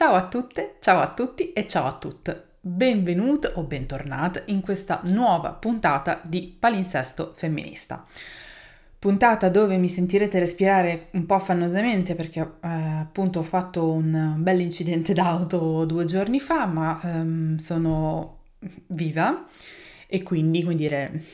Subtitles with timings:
[0.00, 2.52] Ciao a tutte, ciao a tutti e ciao a tutte.
[2.58, 8.06] Benvenuto o bentornato in questa nuova puntata di Palinsesto Femminista.
[8.98, 12.68] Puntata dove mi sentirete respirare un po' affannosamente perché eh,
[13.00, 18.38] appunto ho fatto un bel incidente d'auto due giorni fa, ma ehm, sono
[18.86, 19.48] viva
[20.06, 21.24] e quindi, come dire,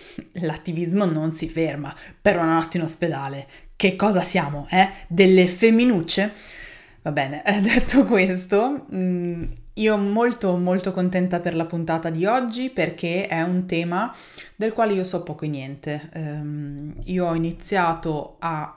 [0.41, 3.47] l'attivismo non si ferma per una notte in ospedale.
[3.77, 4.91] Che cosa siamo, eh?
[5.07, 6.65] Delle femminucce?
[7.07, 9.45] Va bene, detto questo, mm,
[9.75, 14.13] io molto molto contenta per la puntata di oggi perché è un tema
[14.57, 16.11] del quale io so poco e niente.
[16.15, 18.77] Um, io ho iniziato a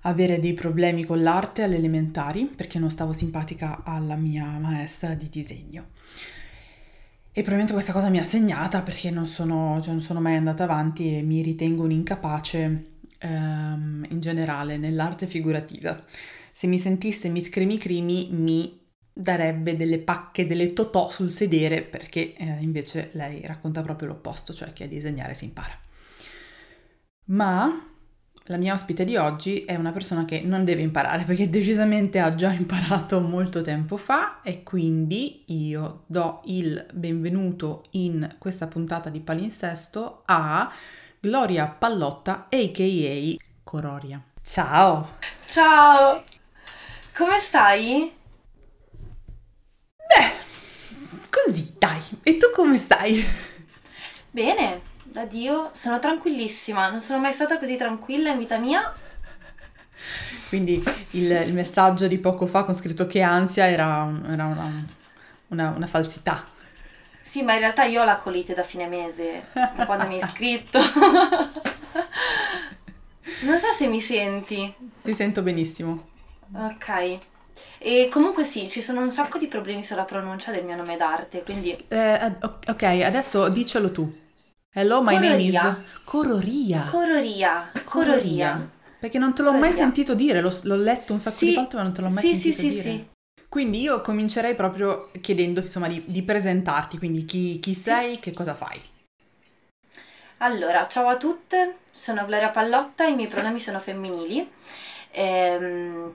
[0.00, 5.28] avere dei problemi con l'arte alle elementari perché non stavo simpatica alla mia maestra di
[5.28, 5.90] disegno.
[7.30, 10.64] E probabilmente questa cosa mi ha segnata perché non sono, cioè non sono mai andata
[10.64, 16.02] avanti e mi ritengo un'incapace ehm, in generale nell'arte figurativa.
[16.52, 22.34] Se mi sentisse mi scrimi crimi mi darebbe delle pacche, delle totò sul sedere perché
[22.34, 25.78] eh, invece lei racconta proprio l'opposto, cioè che a disegnare si impara.
[27.28, 27.94] Ma
[28.48, 32.28] la mia ospite di oggi è una persona che non deve imparare perché decisamente ha
[32.34, 39.20] già imparato molto tempo fa e quindi io do il benvenuto in questa puntata di
[39.20, 40.70] Palinsesto a
[41.20, 43.44] Gloria Pallotta, a.k.a.
[43.64, 44.22] Cororia.
[44.42, 45.16] Ciao!
[45.46, 46.22] Ciao!
[47.14, 48.14] Come stai?
[49.96, 50.32] Beh,
[51.30, 52.00] così dai.
[52.22, 53.24] E tu come stai?
[54.30, 56.90] Bene, da Dio, sono tranquillissima.
[56.90, 58.92] Non sono mai stata così tranquilla in vita mia.
[60.48, 64.84] Quindi il, il messaggio di poco fa con scritto che ansia era, era una,
[65.48, 66.54] una, una falsità.
[67.26, 70.20] Sì, ma in realtà io ho la colite da fine mese, da quando mi hai
[70.22, 70.78] iscritto.
[73.42, 74.72] non so se mi senti.
[75.02, 76.08] Ti sento benissimo.
[76.54, 77.18] Ok.
[77.78, 81.42] E comunque sì, ci sono un sacco di problemi sulla pronuncia del mio nome d'arte,
[81.42, 81.76] quindi...
[81.88, 82.32] Eh,
[82.68, 84.24] ok, adesso dicelo tu.
[84.72, 85.30] Hello, my Cororia.
[85.30, 85.76] name is...
[86.04, 86.88] Cororia.
[86.90, 87.72] Cororia.
[87.84, 88.70] Cororia.
[89.00, 89.82] Perché non te l'ho mai Cororia.
[89.82, 91.46] sentito dire, l'ho, l'ho letto un sacco Sì.
[91.48, 92.82] di volte ma non te l'ho mai Sì, sì, sentito sì, dire.
[92.82, 93.06] sì.
[93.56, 98.54] Quindi io comincerei proprio chiedendoti insomma di, di presentarti, quindi chi, chi sei, che cosa
[98.54, 98.78] fai.
[100.40, 104.46] Allora, ciao a tutte, sono Gloria Pallotta, i miei pronomi sono femminili.
[105.12, 106.14] Ehm,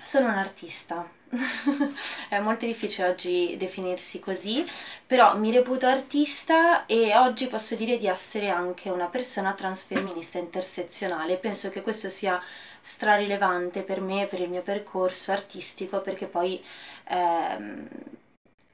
[0.00, 1.08] sono un'artista.
[2.28, 4.66] È molto difficile oggi definirsi così,
[5.06, 11.36] però mi reputo artista e oggi posso dire di essere anche una persona transfemminista intersezionale.
[11.36, 12.42] Penso che questo sia
[12.84, 16.62] strarilevante per me, per il mio percorso artistico, perché poi
[17.08, 17.88] ehm,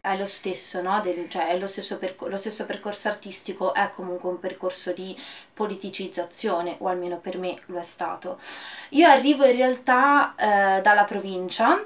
[0.00, 1.00] è lo stesso, no?
[1.00, 5.14] Del- cioè lo stesso, perco- lo stesso percorso artistico, è comunque un percorso di
[5.54, 8.38] politicizzazione, o almeno per me lo è stato.
[8.90, 11.80] Io arrivo in realtà eh, dalla provincia.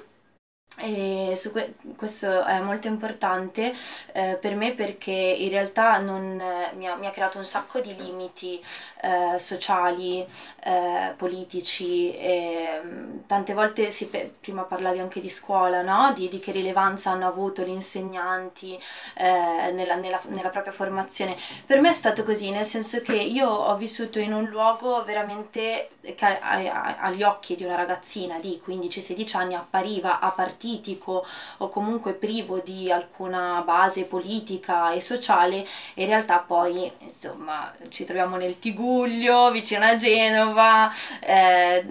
[0.76, 3.72] E su que- questo è molto importante
[4.12, 7.78] eh, per me perché in realtà non, eh, mi, ha, mi ha creato un sacco
[7.80, 8.60] di limiti
[9.02, 10.26] eh, sociali,
[10.64, 12.12] eh, politici.
[12.16, 14.08] E, mm, tante volte si
[14.41, 16.12] prima parlavi anche di scuola, no?
[16.12, 18.76] Di, di che rilevanza hanno avuto gli insegnanti
[19.16, 21.36] eh, nella, nella- nella propria formazione.
[21.66, 25.91] Per me è stato così, nel senso che io ho vissuto in un luogo veramente
[26.14, 30.20] che a- a- agli occhi di una ragazzina di 15-16 anni appariva
[30.54, 31.26] apartitico
[31.59, 38.37] o comunque privo di alcuna base politica e sociale, in realtà poi insomma ci troviamo
[38.37, 40.91] nel Tigullio, vicino a Genova.
[41.20, 41.87] eh,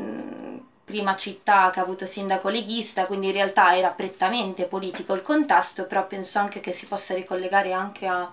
[0.86, 5.86] prima città che ha avuto sindaco leghista, quindi in realtà era prettamente politico il contesto,
[5.88, 8.30] però penso anche che si possa ricollegare anche a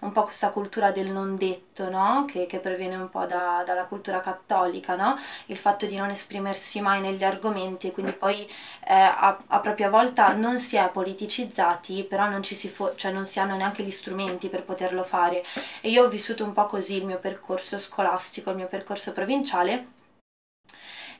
[0.00, 2.24] un po' questa cultura del non detto, no?
[2.26, 5.16] Che, che proviene un po' da- dalla cultura cattolica, no?
[5.46, 8.46] Il fatto di non esprimersi mai negli argomenti e quindi poi
[8.88, 13.38] eh, a, a propria volta non si è politicizzati, però non si, cioè non si
[13.40, 15.42] hanno neanche gli strumenti per poterlo fare.
[15.80, 19.94] E io ho vissuto un po' così il mio percorso scolastico, il mio percorso provinciale.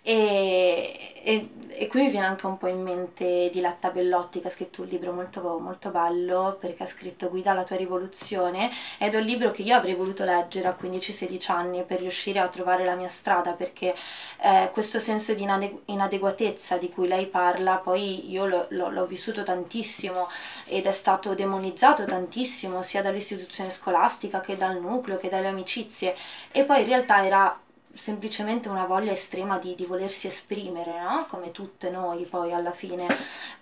[0.09, 4.51] E, e- e qui mi viene anche un po' in mente Diletta Bellotti che ha
[4.51, 9.19] scritto un libro molto, molto bello perché ha scritto Guida alla tua rivoluzione ed è
[9.19, 12.95] un libro che io avrei voluto leggere a 15-16 anni per riuscire a trovare la
[12.95, 13.95] mia strada perché
[14.43, 19.05] eh, questo senso di inade- inadeguatezza di cui lei parla poi io l'ho, l'ho- l'ho
[19.07, 20.29] vissuto tantissimo
[20.67, 26.15] ed è stato demonizzato tantissimo sia dall'istituzione scolastica che dal nucleo che dalle amicizie.
[26.53, 27.59] E poi in realtà era
[27.97, 31.27] semplicemente una voglia estrema di, di volersi esprimere, no?
[31.29, 33.07] Come tutte noi poi alla fine,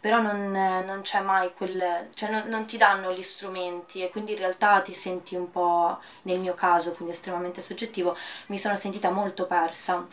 [0.00, 4.32] però non, non c'è mai quel, cioè non, non ti danno gli strumenti e quindi
[4.32, 8.16] in realtà ti senti un po', nel mio caso, quindi estremamente soggettivo,
[8.46, 10.06] mi sono sentita molto persa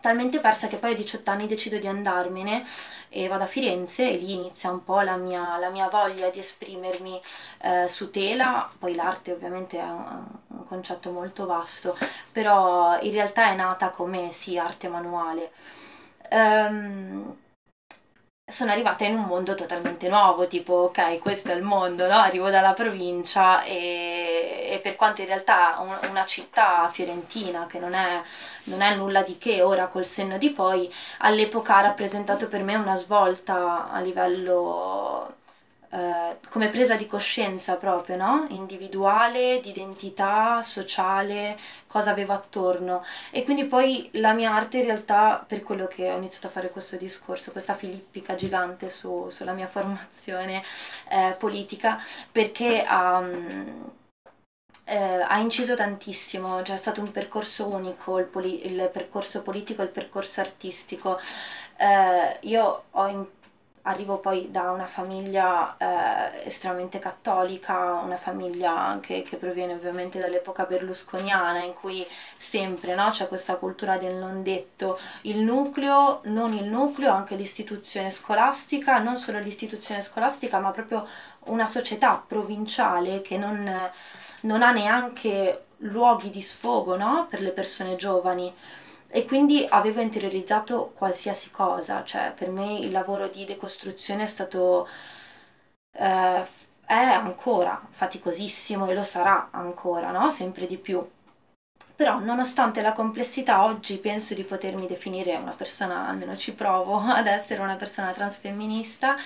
[0.00, 2.62] talmente persa che poi a 18 anni decido di andarmene
[3.08, 6.38] e vado a Firenze e lì inizia un po' la mia, la mia voglia di
[6.38, 7.20] esprimermi
[7.62, 11.96] eh, su tela, poi l'arte ovviamente è un, un, concetto molto vasto,
[12.30, 15.52] però in realtà è nata come sì, arte manuale.
[16.30, 17.36] Um,
[18.48, 22.14] sono arrivata in un mondo totalmente nuovo, tipo ok, questo è il mondo, no?
[22.14, 27.92] Arrivo dalla provincia e, e per quanto in realtà un, una città fiorentina che non
[27.92, 28.22] è,
[28.64, 32.74] non è, nulla di che ora col senno di poi, all'epoca ha rappresentato per me
[32.74, 35.37] una svolta a livello
[35.90, 38.46] eh, come presa di coscienza proprio, no?
[38.50, 41.56] individuale, di identità, sociale,
[41.86, 43.02] cosa avevo attorno.
[43.30, 46.70] E quindi poi la mia arte in realtà, per quello che ho iniziato a fare
[46.70, 50.62] questo discorso, questa filippica gigante su, sulla mia formazione
[51.10, 51.98] eh, politica,
[52.32, 53.18] perché ha...
[53.18, 53.96] Um,
[54.84, 59.82] eh, ha inciso tantissimo, cioè è stato un percorso unico, il, poli- il percorso politico
[59.82, 61.18] e il percorso artistico.
[61.76, 63.26] Eh, io ho in-
[63.82, 70.64] arrivo poi da una famiglia eh, estremamente cattolica, una famiglia che, che, proviene ovviamente dall'epoca
[70.64, 76.64] berlusconiana in cui sempre no, c'è questa cultura del non detto, il nucleo, non il
[76.64, 81.06] nucleo, anche l'istituzione scolastica, non solo l'istituzione scolastica ma proprio
[81.44, 83.70] una società provinciale che non,
[84.42, 88.52] non ha neanche luoghi di sfogo no, per le persone giovani
[89.10, 94.86] e quindi avevo interiorizzato qualsiasi cosa, cioè per me il lavoro di decostruzione è stato,
[95.92, 96.42] eh,
[96.86, 100.28] è ancora faticosissimo e lo sarà ancora, no?
[100.28, 101.06] Sempre di più.
[101.96, 107.26] Però nonostante la complessità oggi penso di potermi definire una persona, almeno ci provo ad
[107.26, 109.16] essere una persona transfemminista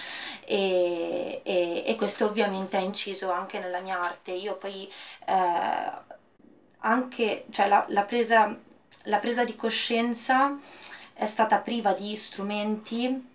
[0.46, 4.30] e, e, e questo ovviamente ha inciso anche nella mia arte.
[4.32, 4.90] Io poi
[5.26, 5.92] eh,
[6.80, 8.56] anche, cioè la, la presa
[9.04, 10.56] la presa di coscienza
[11.14, 13.30] è stata priva di strumenti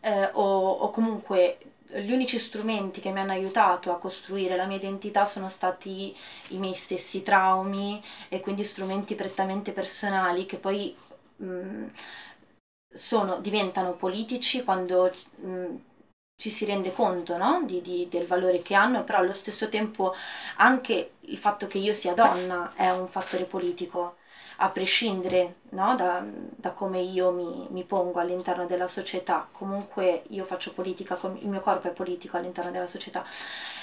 [0.00, 1.58] eh, o, o comunque
[1.92, 6.16] gli unici strumenti che mi hanno aiutato a costruire la mia identità sono stati
[6.48, 10.94] i miei stessi traumi e quindi strumenti prettamente personali che poi
[11.36, 11.86] mh, mm,
[12.92, 15.76] sono, diventano politici quando mh, mm,
[16.40, 17.62] ci si rende conto no?
[17.64, 20.14] di, di, del valore che hanno, però allo stesso tempo
[20.56, 24.16] anche il fatto che io sia donna è un fattore politico
[24.62, 30.44] a prescindere no, da, da, come io mi, mi, pongo all'interno della società, comunque io
[30.44, 33.24] faccio politica, il mio corpo è politico all'interno della società.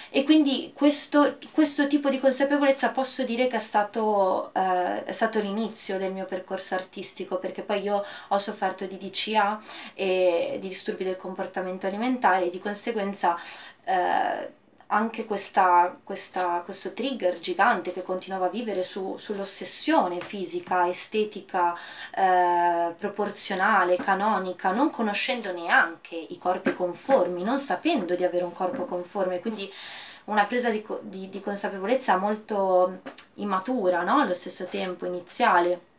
[0.10, 5.40] E quindi questo, questo tipo di consapevolezza posso dire che è stato, eh, è stato,
[5.40, 9.60] l'inizio del mio percorso artistico, perché poi io ho sofferto di DCA
[9.96, 13.36] e di disturbi del comportamento alimentare e di conseguenza...
[13.84, 14.56] Eh,
[14.88, 21.76] anche questa, questa, questo trigger gigante che continuava a vivere su, sull'ossessione fisica, estetica,
[22.16, 28.86] eh, proporzionale, canonica, non conoscendo neanche i corpi conformi, non sapendo di avere un corpo
[28.86, 29.72] conforme, quindi
[30.26, 33.02] una presa di, di, di consapevolezza molto
[33.36, 34.20] immatura, no?
[34.20, 35.96] allo stesso tempo iniziale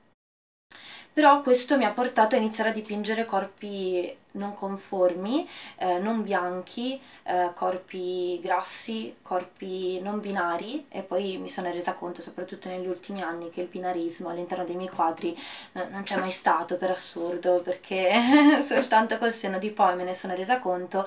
[1.19, 5.49] però questo mi ha portato a iniziare a dipingere corpi non conformi,
[5.79, 10.87] eh, non bianchi, eh, corpi grassi, corpi non binari.
[10.88, 14.76] E poi mi sono resa conto, soprattutto negli ultimi anni, che il binarismo all'interno dei
[14.76, 15.37] miei quadri
[15.73, 18.12] eh, non c'è mai stato per assurdo, perché
[18.65, 21.05] soltanto col seno di poi me ne sono resa conto,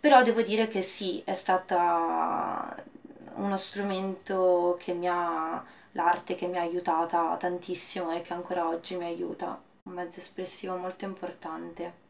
[0.00, 2.74] però devo dire che sì, è stata
[3.36, 8.96] uno strumento che mi ha l'arte che mi ha aiutata tantissimo e che ancora oggi
[8.96, 12.02] mi aiuta, un mezzo espressivo molto importante.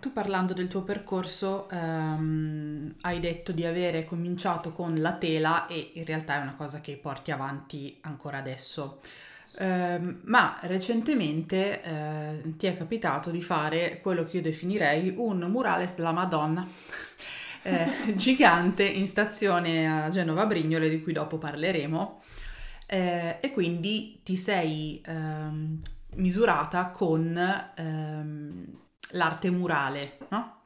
[0.00, 5.92] Tu parlando del tuo percorso ehm, hai detto di avere cominciato con la tela e
[5.94, 9.00] in realtà è una cosa che porti avanti ancora adesso.
[9.60, 15.96] Eh, ma recentemente eh, ti è capitato di fare quello che io definirei un murales
[15.96, 16.64] della Madonna
[17.62, 22.22] eh, gigante in stazione a Genova Brignole, di cui dopo parleremo.
[22.86, 25.78] Eh, e quindi ti sei ehm,
[26.14, 27.36] misurata con
[27.76, 28.64] ehm,
[29.10, 30.62] l'arte murale, no?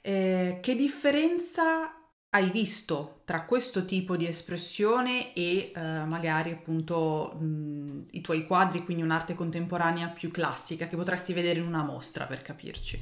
[0.00, 1.94] Eh, che differenza
[2.30, 8.84] hai visto tra questo tipo di espressione e eh, magari appunto mh, i tuoi quadri,
[8.84, 13.00] quindi un'arte contemporanea più classica che potresti vedere in una mostra per capirci?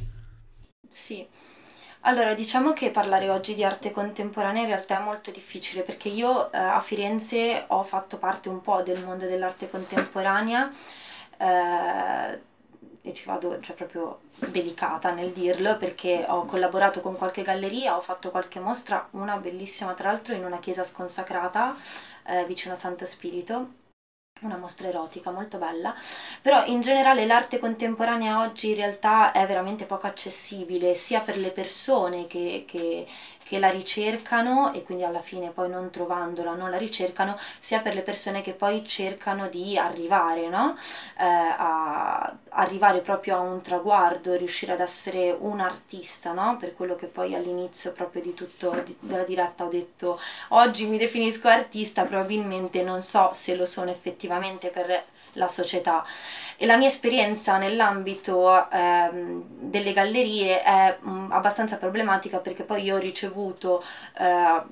[0.87, 1.27] Sì,
[2.05, 6.51] allora, diciamo che parlare oggi di arte contemporanea in realtà è molto difficile perché io
[6.51, 10.69] eh, a Firenze ho fatto parte un po' del mondo dell'arte contemporanea
[11.39, 12.41] eh,
[13.03, 18.01] e ci vado cioè, proprio delicata nel dirlo perché ho collaborato con qualche galleria, ho
[18.01, 21.77] fatto qualche mostra, una bellissima tra l'altro in una chiesa sconsacrata
[22.27, 23.81] eh, vicino a Santo Spirito
[24.43, 25.95] una mostra erotica molto bella,
[26.41, 31.51] però in generale l'arte contemporanea oggi in realtà è veramente poco accessibile sia per le
[31.51, 33.07] persone che, che,
[33.53, 37.95] che la ricercano e quindi alla fine poi non trovandola non la ricercano, sia per
[37.95, 40.75] le persone che poi cercano di arrivare, no?
[41.19, 46.57] eh, a arrivare proprio a un traguardo, riuscire ad essere un artista, no?
[46.59, 50.19] per quello che poi all'inizio proprio di tutto di, della diretta ho detto
[50.49, 54.31] oggi mi definisco artista, probabilmente non so se lo sono effettivamente
[54.71, 55.05] per
[55.37, 56.05] la società.
[56.57, 62.97] E la mia esperienza nell'ambito ehm, delle gallerie è mh, abbastanza problematica perché poi io
[62.97, 63.83] ho ricevuto
[64.19, 64.63] eh,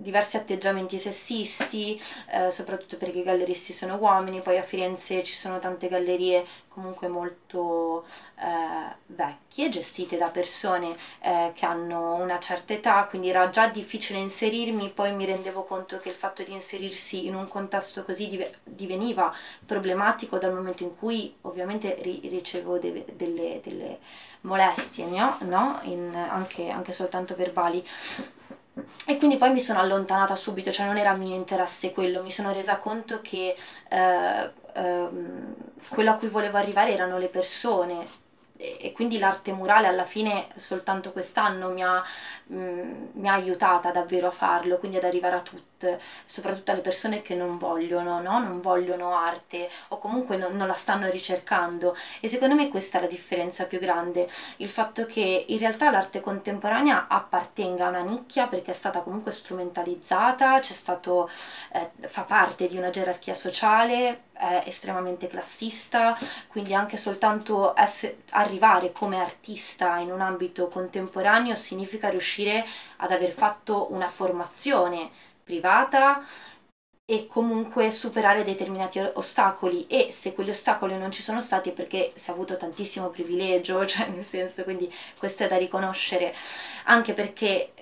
[0.00, 2.00] diversi atteggiamenti sessisti,
[2.30, 7.08] eh, soprattutto perché i galleristi sono uomini, poi a Firenze ci sono tante gallerie comunque
[7.08, 8.04] molto
[8.38, 14.20] eh, vecchie, gestite da persone eh, che hanno una certa età, quindi era già difficile
[14.20, 18.58] inserirmi, poi mi rendevo conto che il fatto di inserirsi in un contesto così div-
[18.62, 19.34] diveniva
[19.66, 23.98] problematico dal momento in cui ovviamente ri- ricevo de- delle, delle,
[24.42, 25.36] molestie, no?
[25.40, 25.80] no?
[25.82, 27.84] In, anche, anche soltanto verbali
[29.06, 32.52] e quindi poi mi sono allontanata subito, cioè non era mio interesse quello, mi sono
[32.52, 33.54] resa conto che
[33.88, 35.08] eh, eh,
[35.88, 38.26] quello a cui volevo arrivare erano le persone
[38.58, 42.02] e quindi l'arte murale alla fine soltanto quest'anno mi ha,
[42.46, 46.80] mh, mm, mi ha, aiutata davvero a farlo, quindi ad arrivare a tutte, soprattutto alle
[46.80, 48.40] persone che non vogliono, no?
[48.40, 53.00] non vogliono arte o comunque non, non, la stanno ricercando e secondo me questa è
[53.00, 58.48] la differenza più grande, il fatto che in realtà l'arte contemporanea appartenga a una nicchia
[58.48, 61.30] perché è stata comunque strumentalizzata, stato,
[61.72, 66.16] eh, fa parte di una gerarchia sociale, è estremamente classista,
[66.48, 72.64] quindi anche soltanto essere, arrivare come artista in un ambito contemporaneo significa riuscire
[72.98, 75.10] ad aver fatto una formazione
[75.42, 76.22] privata
[77.10, 79.86] e comunque superare determinati ostacoli.
[79.86, 83.84] E se quegli ostacoli non ci sono stati è perché si è avuto tantissimo privilegio,
[83.86, 86.34] cioè nel senso quindi questo è da riconoscere.
[86.84, 87.72] Anche perché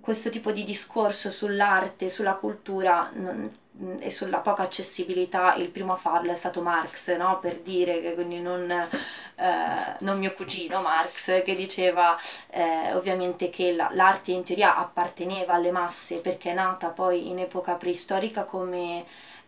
[0.00, 3.50] questo tipo di discorso sull'arte, sulla cultura non,
[3.98, 7.38] e sulla poca accessibilità, il primo a farlo è stato Marx, no?
[7.38, 12.16] per dire che quindi non, eh, non, mio cugino Marx, che diceva
[12.50, 17.38] eh, ovviamente che la, l'arte in teoria apparteneva alle masse perché è nata poi in
[17.38, 19.04] epoca preistorica come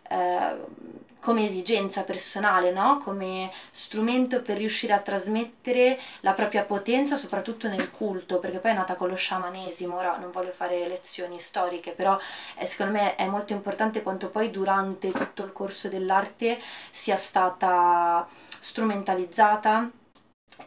[0.09, 0.57] eh,
[1.19, 2.99] come esigenza personale, no?
[3.03, 8.75] come strumento per riuscire a trasmettere la propria potenza, soprattutto nel culto, perché poi è
[8.75, 12.17] nata con lo sciamanesimo, ora non voglio fare lezioni storiche, però
[12.57, 16.57] eh, secondo me è molto importante quanto poi durante tutto il corso dell'arte
[16.91, 18.27] sia stata
[18.59, 19.91] strumentalizzata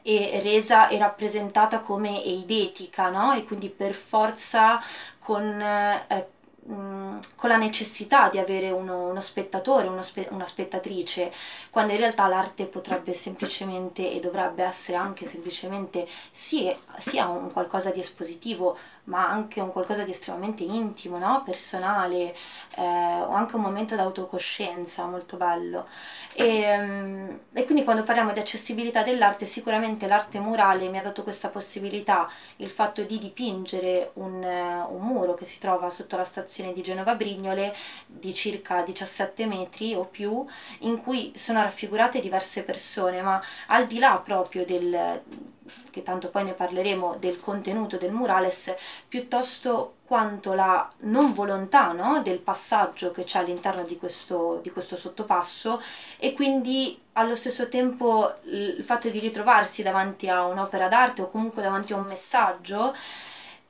[0.02, 3.32] e resa e rappresentata come eidetica, no?
[3.35, 4.80] E quindi per forza
[5.18, 6.30] con eh,
[6.64, 11.33] con la necessità di avere uno, uno spettatore, uno spe, una spettatrice,
[11.71, 17.90] quando in realtà l'arte potrebbe semplicemente e dovrebbe essere anche semplicemente sì, sia un qualcosa
[17.90, 21.42] di espositivo, ma anche un qualcosa di estremamente intimo, no?
[21.45, 22.33] personale,
[22.76, 25.88] eh, o anche un momento d'autocoscienza molto bello.
[26.35, 31.25] E, mm, e, quindi quando parliamo di accessibilità dell'arte, sicuramente l'arte murale mi ha dato
[31.25, 36.50] questa possibilità, il fatto di dipingere un, un muro che si trova sotto la stazione
[36.61, 37.75] di Genova Brignole
[38.06, 40.44] di circa 17 metri o più,
[40.80, 45.23] in cui sono raffigurate diverse persone, ma al di là proprio del
[45.90, 48.75] che tanto poi ne parleremo del contenuto del murales,
[49.06, 52.21] piuttosto quanto la non volontà no?
[52.23, 55.80] del passaggio che c'è all'interno di questo, di questo sottopasso
[56.18, 61.62] e quindi allo stesso tempo il fatto di ritrovarsi davanti a un'opera d'arte o comunque
[61.62, 62.94] davanti a un messaggio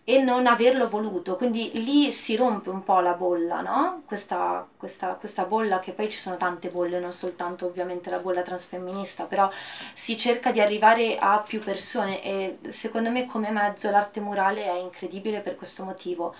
[0.04, 4.02] e non averlo voluto, quindi lì si rompe un po' la bolla, no?
[4.04, 8.42] Questa, questa, questa, bolla che poi ci sono tante bolle, non soltanto ovviamente la bolla
[8.42, 9.48] transfemminista, però
[9.92, 14.76] si cerca di arrivare a più persone e secondo me come mezzo l'arte murale è
[14.78, 16.34] incredibile per questo motivo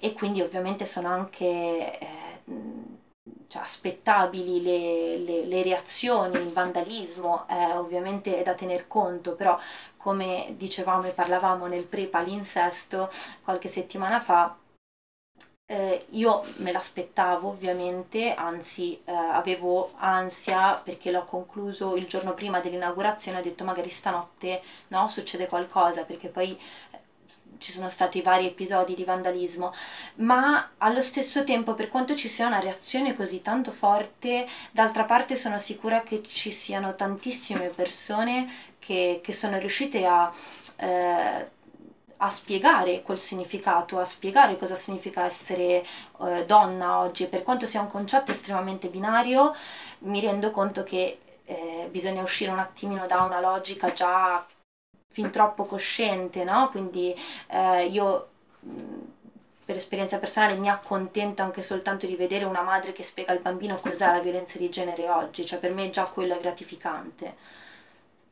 [0.00, 1.98] e quindi ovviamente sono anche...
[1.98, 2.93] Eh,
[3.48, 9.58] cioè, aspettabili le, le, le, reazioni, il vandalismo, eh, ovviamente è da tener conto, però
[9.96, 13.08] come dicevamo e parlavamo nel pre-palinsesto
[13.42, 14.56] qualche settimana fa,
[15.66, 22.60] eh, io me l'aspettavo ovviamente, anzi eh, avevo ansia perché l'ho concluso il giorno prima
[22.60, 26.58] dell'inaugurazione, ho detto magari stanotte no, succede qualcosa perché poi
[27.58, 29.72] ci sono stati vari episodi di vandalismo,
[30.16, 35.36] ma allo stesso tempo per quanto ci sia una reazione così tanto forte, d'altra parte
[35.36, 40.32] sono sicura che ci siano tantissime persone che, che sono riuscite a...
[40.76, 41.52] Eh,
[42.18, 45.84] a spiegare quel significato, a spiegare cosa significa essere
[46.22, 47.26] eh, donna oggi.
[47.26, 49.54] Per quanto sia un concetto estremamente binario,
[50.00, 54.46] mi rendo conto che eh, bisogna uscire un attimino da una logica già
[55.14, 56.70] fin troppo cosciente, no?
[56.70, 57.14] Quindi
[57.46, 58.28] eh, io
[59.64, 63.76] per esperienza personale mi accontento anche soltanto di vedere una madre che spiega al bambino
[63.76, 67.36] cos'è la violenza di genere oggi, cioè per me già quello è gratificante.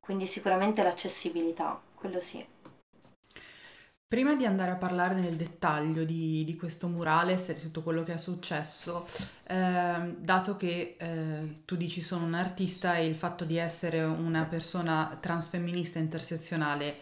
[0.00, 2.44] Quindi sicuramente l'accessibilità, quello sì.
[4.12, 8.02] Prima di andare a parlare nel dettaglio di, di questo murales e di tutto quello
[8.02, 9.06] che è successo,
[9.46, 14.44] eh, dato che eh, tu dici sono un artista e il fatto di essere una
[14.44, 16.96] persona transfemminista intersezionale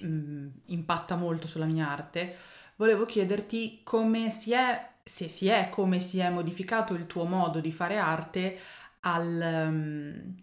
[0.00, 2.36] mh, mm, impatta molto sulla mia arte,
[2.76, 7.60] volevo chiederti come si è, se si è, come si è modificato il tuo modo
[7.60, 8.58] di fare arte
[9.00, 10.34] al, um,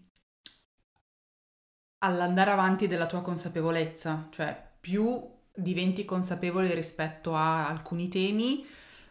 [1.98, 8.66] all'andare avanti della tua consapevolezza, cioè più diventi consapevole rispetto a alcuni temi,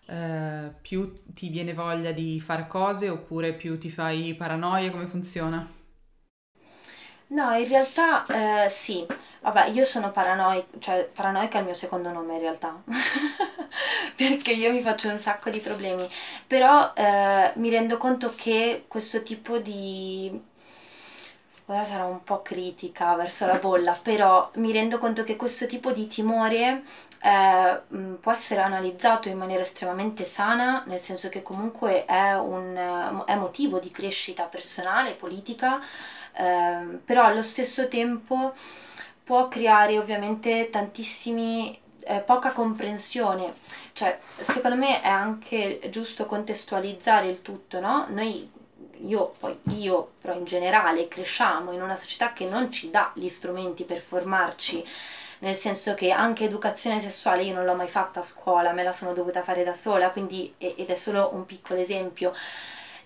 [0.07, 5.67] eh, più ti viene voglia di fare cose oppure più ti fai paranoia, come funziona?
[7.27, 8.25] No, in realtà
[8.65, 9.05] eh, sì.
[9.41, 12.81] Vabbè, io sono paranoica, cioè paranoica è il mio secondo nome in realtà,
[14.17, 16.05] perché io mi faccio un sacco di problemi,
[16.45, 20.41] però eh, mi rendo conto che questo tipo di...
[21.69, 25.91] Ora sarò un po' critica verso la bolla, però mi rendo conto che questo tipo
[25.91, 26.81] di timore
[27.21, 27.81] eh,
[28.19, 33.77] può essere analizzato in maniera estremamente sana, nel senso che comunque è, un, è motivo
[33.77, 35.79] di crescita personale, politica,
[36.33, 38.51] eh, però allo stesso tempo
[39.23, 43.53] può creare ovviamente tantissimi eh, poca comprensione,
[43.93, 48.07] cioè secondo me è anche giusto contestualizzare il tutto, no?
[48.09, 48.57] Noi
[49.05, 53.27] io, poi io, però in generale, cresciamo in una società che non ci dà gli
[53.27, 54.85] strumenti per formarci,
[55.39, 58.91] nel senso che anche educazione sessuale io non l'ho mai fatta a scuola, me la
[58.91, 62.33] sono dovuta fare da sola, quindi, ed è solo un piccolo esempio.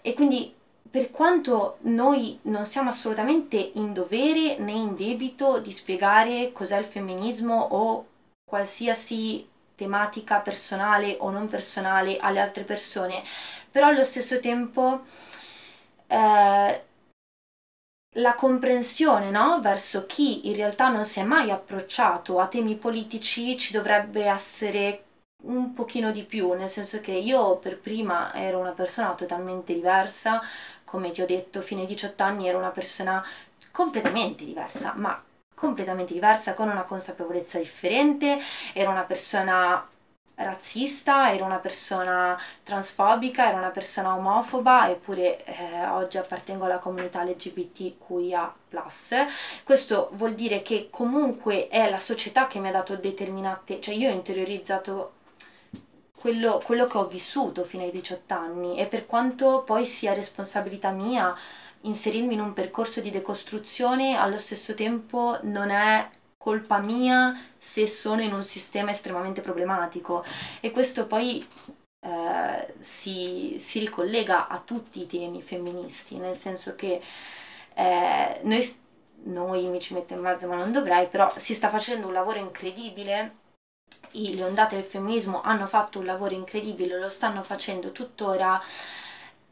[0.01, 0.53] E quindi
[0.89, 6.85] per quanto noi non siamo assolutamente in dovere né in debito di spiegare cos'è il
[6.85, 8.05] femminismo o
[8.45, 13.23] qualsiasi tematica personale o non personale alle altre persone,
[13.71, 15.01] però allo stesso tempo
[16.13, 16.83] eh,
[18.17, 19.59] la comprensione no?
[19.61, 25.05] verso chi in realtà non si è mai approcciato a temi politici ci dovrebbe essere
[25.45, 30.41] un pochino di più, nel senso che io per prima ero una persona totalmente diversa,
[30.85, 33.21] come ti ho detto, fino ai 18 anni ero una persona
[33.71, 35.21] completamente diversa, ma
[35.53, 38.37] completamente diversa, con una consapevolezza differente,
[38.73, 39.85] ero una persona
[40.43, 47.23] razzista, ero una persona transfobica, ero una persona omofoba, eppure eh, oggi appartengo alla comunità
[47.23, 48.55] LGBTQIA.
[49.63, 54.09] Questo vuol dire che comunque è la società che mi ha dato determinate, cioè io
[54.09, 55.13] ho interiorizzato
[56.15, 60.89] quello, quello che ho vissuto fino ai 18 anni e per quanto poi sia responsabilità
[60.91, 61.35] mia
[61.81, 66.07] inserirmi in un percorso di decostruzione, allo stesso tempo non è
[66.43, 70.25] colpa mia se sono in un sistema estremamente problematico.
[70.59, 71.47] E questo poi
[72.01, 77.01] eh, si, si, ricollega a tutti i temi femministi, nel senso che
[77.75, 78.75] eh, noi,
[79.23, 82.39] noi mi ci metto in mezzo ma non dovrei, però si sta facendo un lavoro
[82.39, 83.37] incredibile.
[84.11, 88.61] Le ondate del femminismo hanno fatto un lavoro incredibile, lo stanno facendo tuttora,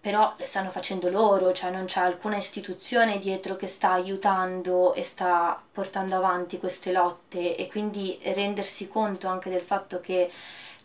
[0.02, 5.04] però le stanno facendo loro, cioè non c'è alcuna istituzione dietro che sta aiutando e
[5.04, 10.32] sta portando avanti queste lotte e quindi rendersi conto anche del fatto che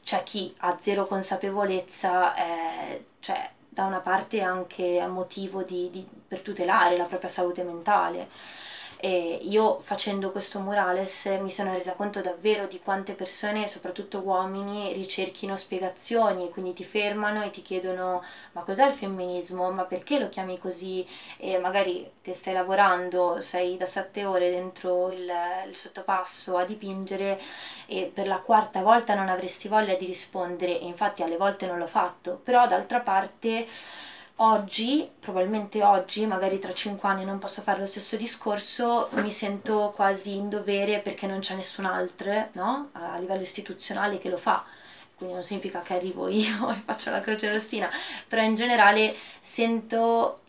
[0.04, 6.42] c'è chi ha zero consapevolezza, eh, cioè da una parte anche motivo di, di, per
[6.42, 8.28] tutelare la propria salute mentale.
[8.98, 14.92] E io facendo questo murales mi sono resa conto davvero di quante persone, soprattutto uomini,
[14.94, 20.28] ricerchino spiegazioni, quindi ti fermano e ti chiedono ma cos'è il femminismo, ma perché lo
[20.28, 21.06] chiami così?
[21.38, 25.30] E magari te stai lavorando, sei da sette ore dentro il,
[25.68, 27.38] il sottopasso a dipingere
[27.86, 30.80] e per la quarta volta non avresti voglia di rispondere.
[30.80, 33.66] E infatti alle volte non l'ho fatto, però d'altra parte
[34.38, 39.92] Oggi, probabilmente oggi, magari tra cinque anni non posso fare lo stesso discorso, mi sento
[39.94, 42.90] quasi in dovere perché non c'è nessun altro no?
[42.92, 44.62] a livello istituzionale che lo fa.
[45.16, 47.88] Quindi non significa che arrivo io e faccio la croce rossina,
[48.28, 50.40] però in generale sento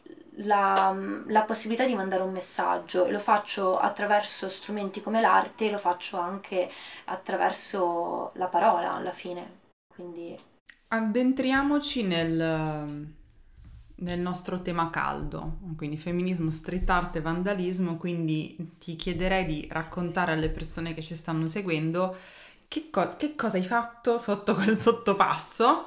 [0.42, 0.94] la,
[1.28, 6.70] la, possibilità di mandare un messaggio lo faccio attraverso strumenti come l'arte, lo faccio anche
[7.06, 9.60] attraverso la parola alla fine.
[9.88, 10.38] Quindi...
[10.90, 13.16] Addentriamoci nel,
[14.00, 20.34] nel nostro tema caldo, quindi femminismo, street art e vandalismo, quindi ti chiederei di raccontare
[20.34, 22.16] alle persone che ci stanno seguendo
[22.68, 25.86] che, co- che cosa hai fatto sotto quel sottopasso?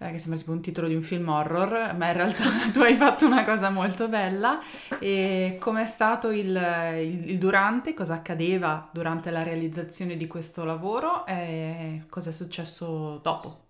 [0.00, 2.94] Eh, che sembra tipo un titolo di un film horror, ma in realtà tu hai
[2.94, 4.60] fatto una cosa molto bella.
[4.98, 11.26] E com'è stato il, il, il durante, cosa accadeva durante la realizzazione di questo lavoro
[11.26, 13.67] e cosa è successo dopo?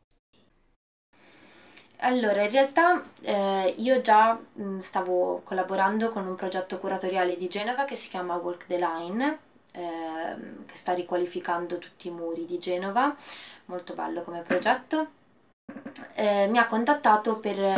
[2.01, 7.85] Allora, in realtà eh, io già mh, stavo collaborando con un progetto curatoriale di Genova
[7.85, 9.39] che si chiama Walk the Line,
[9.73, 13.15] eh, che sta riqualificando tutti i muri di Genova,
[13.67, 15.17] molto bello come progetto
[16.19, 17.75] eh, mi ha contattato per eh,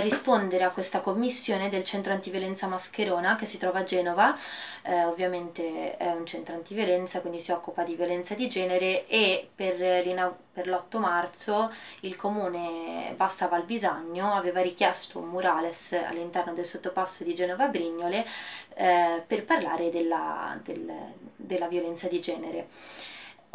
[0.00, 4.36] rispondere a questa commissione del centro antiviolenza Mascherona che si trova a Genova,
[4.82, 9.76] eh, ovviamente è un centro antiviolenza quindi si occupa di violenza di genere e per,
[10.52, 17.34] per l'8 marzo il comune Bassa Valbisagno aveva richiesto un murales all'interno del sottopasso di
[17.34, 18.26] Genova Brignole
[18.74, 20.92] eh, per parlare della, del,
[21.36, 22.66] della violenza di genere.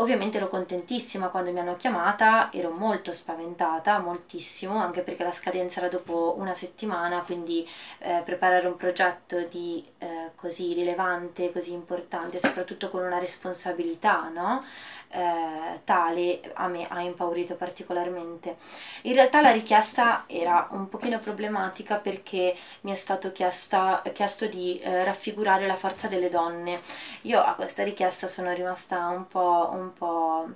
[0.01, 5.77] Ovviamente ero contentissima quando mi hanno chiamata, ero molto spaventata, moltissimo, anche perché la scadenza
[5.79, 7.67] era dopo una settimana, quindi
[7.99, 14.63] eh, preparare un progetto di, eh, così rilevante, così importante, soprattutto con una responsabilità no?
[15.09, 18.55] eh, tale, a me ha impaurito particolarmente.
[19.03, 24.79] In realtà la richiesta era un pochino problematica perché mi è stato chiesta, chiesto di
[24.79, 26.79] eh, raffigurare la forza delle donne.
[27.23, 30.47] Io a questa richiesta sono rimasta un po', un po'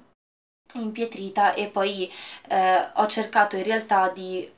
[0.76, 2.12] impietrita e poi
[2.50, 4.52] eh, ho cercato in realtà di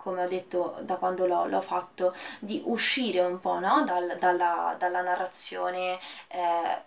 [0.00, 3.84] come ho detto da quando l'ho, l'ho fatto, di uscire un po' no?
[3.84, 5.98] Dal, dalla, dalla, narrazione
[6.28, 6.82] eh,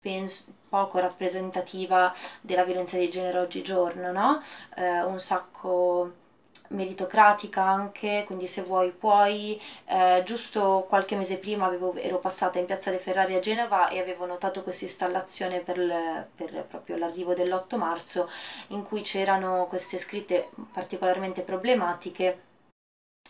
[0.00, 4.40] penso, poco rappresentativa della violenza di genere oggigiorno, no?
[4.76, 6.24] eh, un sacco
[6.68, 9.60] meritocratica anche, quindi se vuoi puoi.
[9.86, 14.00] Eh, giusto qualche mese prima avevo, ero passata in piazza dei Ferrari a Genova e
[14.00, 18.28] avevo notato questa installazione per, per proprio l'arrivo dell'8 marzo
[18.68, 22.44] in cui c'erano queste scritte particolarmente problematiche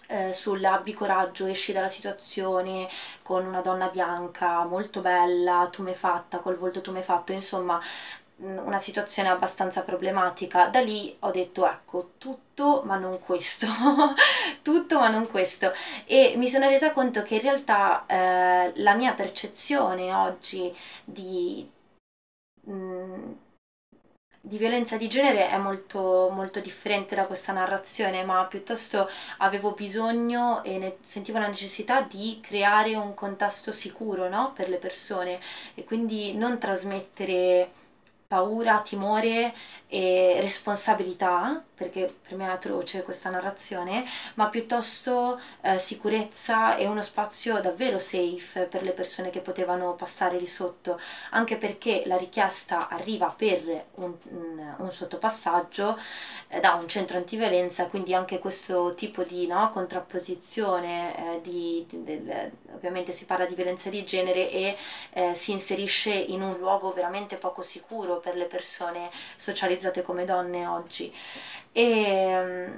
[0.08, 2.88] eh, sull'abbi coraggio, esci dalla situazione
[3.22, 7.80] con una donna bianca molto bella, tumefatta, col volto tumefatto, insomma
[8.38, 10.66] una situazione abbastanza problematica.
[10.68, 13.66] Da lì ho detto ecco, tutto ma non questo,
[14.62, 15.72] tutto ma non questo.
[16.04, 21.68] E mi sono resa conto che in realtà eh, la mia percezione oggi di...
[22.64, 23.32] Mh, mm,
[24.46, 30.62] di violenza di genere è molto, molto differente da questa narrazione, ma piuttosto avevo bisogno
[30.62, 34.52] e ne, sentivo la necessità di creare un contesto sicuro no?
[34.54, 35.40] per le persone
[35.74, 37.70] e quindi non trasmettere
[38.28, 39.52] paura, timore
[39.88, 47.02] e responsabilità, perché per me è atroce questa narrazione, ma piuttosto eh, sicurezza e uno
[47.02, 50.98] spazio davvero safe per le persone che potevano passare lì sotto,
[51.30, 55.96] anche perché la richiesta arriva per un, un, un sottopassaggio
[56.48, 62.02] eh, da un centro antiviolenza, quindi anche questo tipo di no, contrapposizione, eh, di, di,
[62.02, 64.76] del, ovviamente si parla di violenza di genere e
[65.12, 70.66] eh, si inserisce in un luogo veramente poco sicuro per le persone socializzate come donne
[70.66, 71.12] oggi.
[71.72, 72.70] E,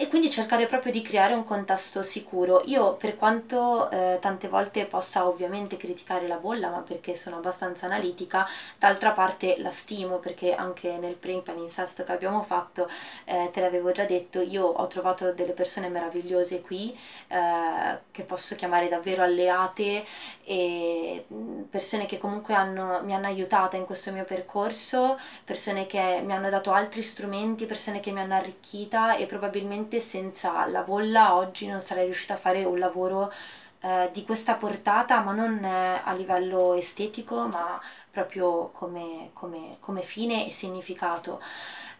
[0.00, 2.62] e quindi cercare proprio di creare un contesto sicuro.
[2.68, 7.84] Io per quanto eh, tante volte possa ovviamente criticare la bolla, ma perché sono abbastanza
[7.84, 12.88] analitica, d'altra parte la stimo perché anche nel pre-palinsesto che abbiamo fatto,
[13.26, 18.54] eh, te l'avevo già detto, io ho trovato delle persone meravigliose qui eh, che posso
[18.54, 20.02] chiamare davvero alleate
[20.44, 26.22] e mm, persone che comunque hanno, mi hanno aiutata in questo mio percorso, persone che
[26.24, 30.82] mi hanno dato altri strumenti, persone che mi hanno arricchita e probabilmente sicuramente senza la
[30.82, 33.32] bolla oggi non sarei riuscita a fare un lavoro
[33.80, 40.02] eh, di questa portata, ma non eh, a livello estetico, ma proprio come, come, come
[40.02, 41.40] fine e significato.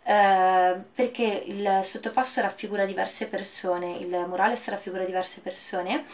[0.05, 6.05] Eh, perché il sottopasso raffigura diverse persone, il murales raffigura diverse persone,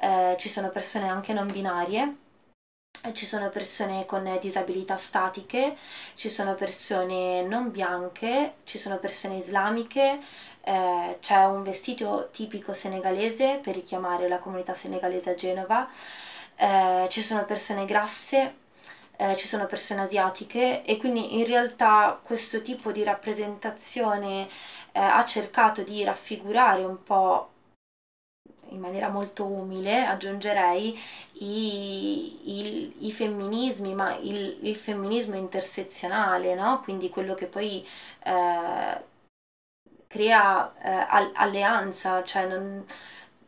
[0.00, 2.16] eh, ci sono persone anche non binarie,
[3.12, 5.76] ci sono persone con disabilità statiche,
[6.14, 10.20] ci sono persone non bianche, ci sono persone islamiche,
[10.64, 15.88] eh, c'è un vestito tipico senegalese per richiamare la comunità senegalese a Genova,
[16.56, 18.54] eh, ci sono persone grasse,
[19.16, 24.48] eh, ci sono persone asiatiche e quindi in realtà questo tipo di rappresentazione
[24.92, 27.48] eh, ha cercato di raffigurare un po'
[28.72, 30.98] in maniera molto umile, aggiungerei,
[31.34, 36.80] i, i, i femminismi, ma il, il, femminismo intersezionale, no?
[36.82, 37.86] quindi quello che poi
[38.24, 39.10] eh,
[40.12, 42.84] crea eh, alleanza, cioè non,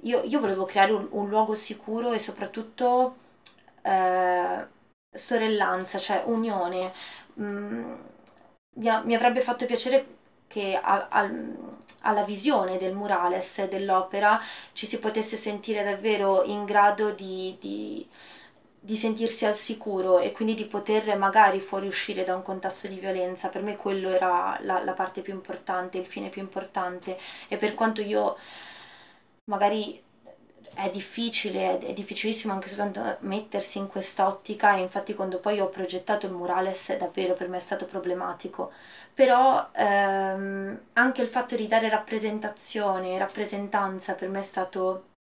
[0.04, 3.16] io, io, volevo creare un, un, luogo sicuro e soprattutto
[3.82, 4.66] eh,
[5.12, 6.90] sorellanza, cioè unione.
[7.38, 7.92] Mm,
[8.76, 10.06] mi, mi, avrebbe fatto piacere
[10.46, 11.30] che a, a,
[12.00, 14.40] alla visione del murales, dell'opera,
[14.72, 18.08] ci si potesse sentire davvero in grado di, di,
[18.84, 23.48] di sentirsi al sicuro e quindi di poter magari fuoriuscire da un contesto di violenza.
[23.48, 27.16] Per me quello era la, la parte più importante, il fine più importante
[27.48, 28.36] e per quanto io
[29.44, 30.02] magari
[30.74, 36.26] è difficile, è difficilissimo anche soltanto mettersi in quest'ottica e infatti quando poi ho progettato
[36.26, 38.70] il murales davvero per me è stato problematico,
[39.14, 45.13] però ehm, anche il fatto di dare rappresentazione, rappresentanza per me è stato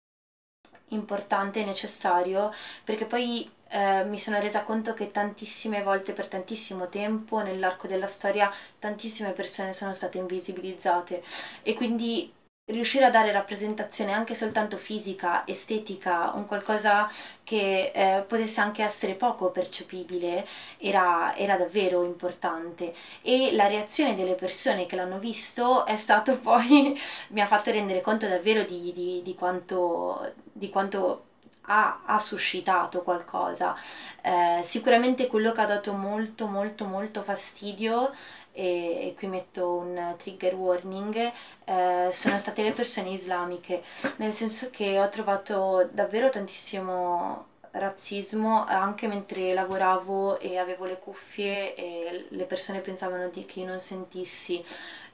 [0.91, 2.51] importante e necessario
[2.83, 8.07] perché poi eh, mi sono resa conto che tantissime volte per tantissimo tempo nell'arco della
[8.07, 11.21] storia tantissime persone sono state invisibilizzate.
[11.63, 12.31] E quindi
[12.65, 17.09] riuscire a dare rappresentazione anche soltanto fisica, estetica, un qualcosa
[17.43, 20.45] che eh, potesse anche essere poco percepibile,
[20.77, 22.93] era, era, davvero importante.
[23.21, 28.01] E la reazione delle persone che l'hanno visto è stato poi, mi ha fatto rendere
[28.01, 31.25] conto davvero di, di, di quanto, di quanto
[31.71, 33.75] ha, ha, suscitato qualcosa.
[34.21, 38.11] Eh, sicuramente quello che ha dato molto molto molto fastidio
[38.51, 41.31] e, e qui metto un trigger warning,
[41.65, 43.81] eh, sono state le persone islamiche,
[44.17, 51.73] nel senso che ho trovato davvero tantissimo razzismo anche mentre lavoravo e avevo le cuffie
[51.75, 54.63] e le persone pensavano di che io non sentissi.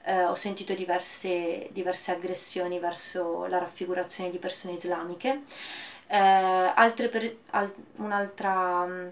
[0.05, 5.41] Eh, ho sentito diverse, diverse aggressioni verso la raffigurazione di persone islamiche.
[6.07, 9.11] Eh, altre per, al, un'altra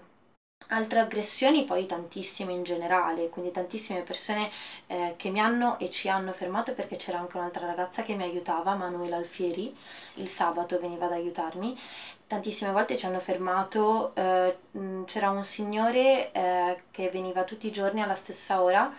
[0.70, 4.50] Altre aggressioni poi tantissime in generale, quindi tantissime persone
[4.88, 8.24] eh, che mi hanno e ci hanno fermato perché c'era anche un'altra ragazza che mi
[8.24, 9.72] aiutava, Manuela Alfieri,
[10.14, 11.78] il sabato veniva ad aiutarmi.
[12.26, 14.56] Tantissime volte ci hanno fermato, eh,
[15.04, 18.92] c'era un signore eh, che veniva tutti i giorni alla stessa ora.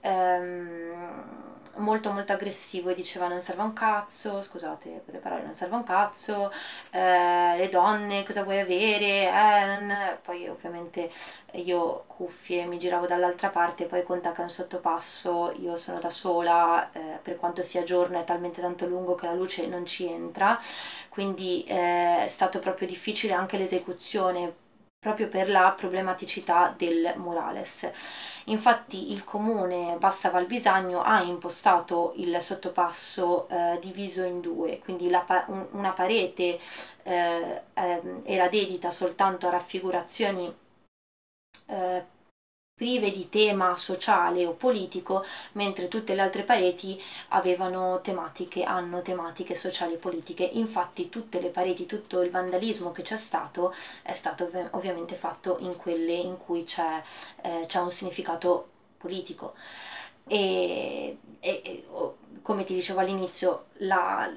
[0.00, 5.54] Ehm, molto molto aggressivo e diceva non serve un cazzo, scusate per le parole, non
[5.54, 6.50] serve un cazzo,
[6.90, 11.10] eh, le donne cosa vuoi avere, eh, poi ovviamente
[11.52, 16.10] io cuffie mi giravo dall'altra parte, poi conta che è un sottopasso, io sono da
[16.10, 20.06] sola, eh, per quanto sia giorno è talmente tanto lungo che la luce non ci
[20.06, 20.58] entra,
[21.08, 24.66] quindi eh, è stato proprio difficile anche l'esecuzione
[24.98, 27.90] proprio per la problematicità del murales.
[28.46, 35.24] Infatti il comune Bassa Valbisagno ha impostato il sottopasso eh, diviso in due, quindi la,
[35.48, 36.58] un, una parete
[37.04, 40.52] eh, eh, era dedita soltanto a raffigurazioni
[41.66, 42.04] eh,
[42.78, 46.96] prive di tema sociale o politico, mentre tutte le altre pareti
[47.30, 50.44] avevano tematiche, hanno tematiche sociali e politiche.
[50.44, 55.56] Infatti tutte le pareti, tutto il vandalismo che c'è stato è stato ov- ovviamente fatto
[55.60, 57.02] in quelle in cui c'è,
[57.42, 59.54] eh, c'è un significato politico.
[60.28, 61.84] E, e,
[62.42, 64.30] come ti dicevo all'inizio, la,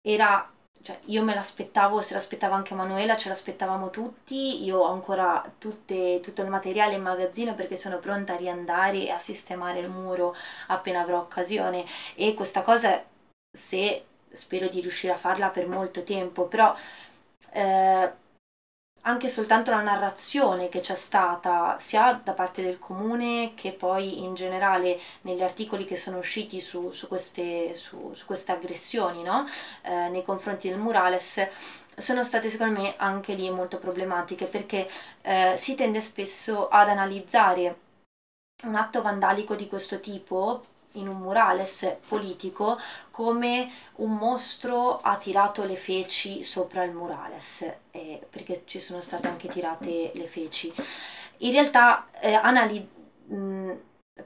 [0.00, 0.50] era
[0.82, 6.20] cioè, io me l'aspettavo, se l'aspettava anche Manuela, ce l'aspettavamo tutti, io ho ancora tutte,
[6.20, 10.34] tutto il materiale in magazzino perché sono pronta a riandare e a sistemare il muro
[10.68, 11.84] appena avrò occasione.
[12.14, 13.04] E questa cosa
[13.52, 16.74] se spero di riuscire a farla per molto tempo, però
[17.52, 18.12] eh,
[19.02, 24.34] anche soltanto la narrazione che c'è stata sia da parte del comune che poi in
[24.34, 29.46] generale negli articoli che sono usciti su, su, queste, su, su queste, aggressioni no?
[29.82, 31.46] eh, nei confronti del murales
[31.96, 34.86] sono state secondo me anche lì molto problematiche perché
[35.22, 37.78] eh, si tende spesso ad analizzare
[38.64, 42.78] un atto vandalico di questo tipo in un murales politico
[43.10, 49.28] come un mostro ha tirato le feci sopra il murales, eh, perché ci sono state
[49.28, 50.72] anche tirate le feci.
[51.38, 52.88] In realtà eh, anali-
[53.26, 53.72] mh,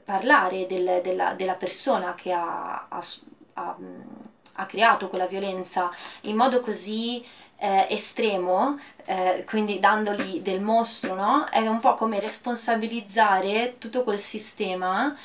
[0.03, 3.03] parlare del, della, della, persona che ha, ha,
[3.53, 3.77] ha,
[4.53, 5.89] ha, creato quella violenza
[6.21, 7.23] in modo così
[7.57, 11.47] eh, estremo, eh, quindi dandogli del mostro, no?
[11.49, 15.15] È un po' come responsabilizzare tutto quel sistema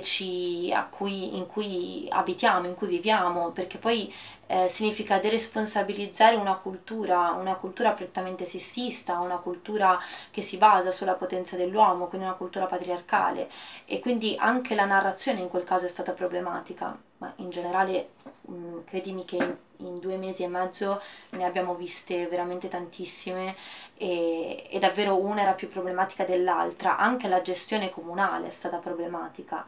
[0.00, 4.12] ci, cui, in cui abitiamo, in cui viviamo, perché poi
[4.48, 9.98] eh, significa deresponsabilizzare una cultura, una cultura prettamente sessista, una cultura
[10.30, 13.48] che si basa sulla potenza dell'uomo, quindi una cultura patriarcale.
[13.84, 18.10] E quindi anche la narrazione in quel caso è stata problematica, ma in generale
[18.42, 21.00] mh, mm, credimi che in, in, due mesi e mezzo
[21.30, 23.54] ne abbiamo viste veramente tantissime
[23.96, 29.64] e, e davvero una era più problematica dell'altra, anche la gestione comunale è stata problematica.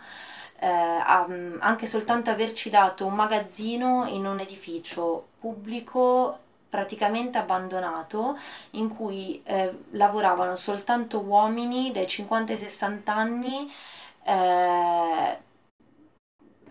[0.61, 8.37] Eh, anche soltanto averci dato un magazzino in un edificio pubblico praticamente abbandonato
[8.73, 13.73] in cui eh, lavoravano soltanto uomini dai 50 ai 60 anni
[14.25, 15.39] eh,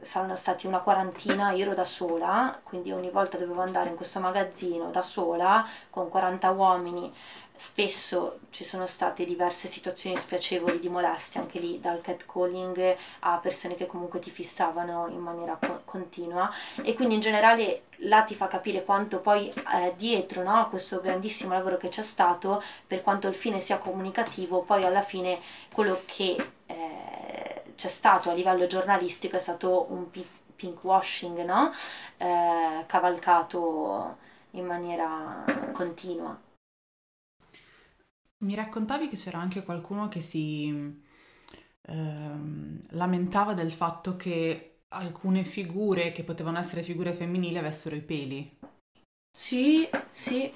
[0.08, 4.20] saranno stati una quarantina, io ero da sola, quindi ogni volta dovevo andare in questo
[4.20, 7.14] magazzino da sola con 40 uomini.
[7.54, 13.76] Spesso ci sono state diverse situazioni spiacevoli di molestia, anche lì dal catcalling a persone
[13.76, 16.50] che comunque ti fissavano in maniera co- continua
[16.84, 21.02] e quindi in generale là ti fa capire quanto poi eh, dietro no, a questo
[21.02, 25.40] grandissimo lavoro che c'è stato, per quanto il fine sia comunicativo, poi alla fine
[25.72, 26.36] quello che...
[26.68, 27.27] Eh,
[27.78, 30.10] c'è stato a livello giornalistico è stato un
[30.56, 31.72] pink washing, no?
[32.18, 34.18] eh, cavalcato
[34.52, 36.38] in maniera continua.
[38.40, 41.04] Mi raccontavi che c'era anche qualcuno che si
[41.82, 42.32] eh,
[42.90, 48.58] lamentava del fatto che alcune figure che potevano essere figure femminili avessero i peli.
[49.32, 50.52] Sì, sì,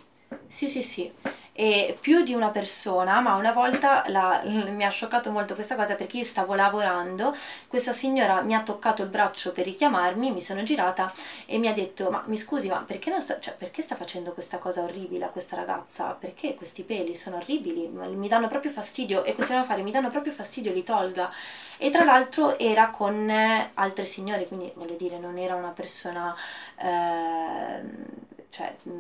[0.48, 1.12] sì, sì, sì
[1.62, 5.94] e più di una persona, ma una volta la, mi ha scioccato molto questa cosa
[5.94, 7.36] perché io stavo lavorando,
[7.68, 11.14] questa signora mi ha toccato il braccio per richiamarmi, mi sono girata
[11.46, 14.58] e mi ha detto ma mi scusi ma perché, sta, cioè, perché sta facendo questa
[14.58, 16.18] cosa orribile a questa ragazza?
[16.20, 20.10] Perché questi peli sono orribili, mi danno proprio fastidio e continuano a fare, mi danno
[20.10, 21.32] proprio fastidio, li tolga.
[21.78, 23.30] E tra l'altro era con
[23.76, 26.36] altre signore, quindi voglio dire non era una persona...
[26.78, 28.92] Eh, cioè, mh,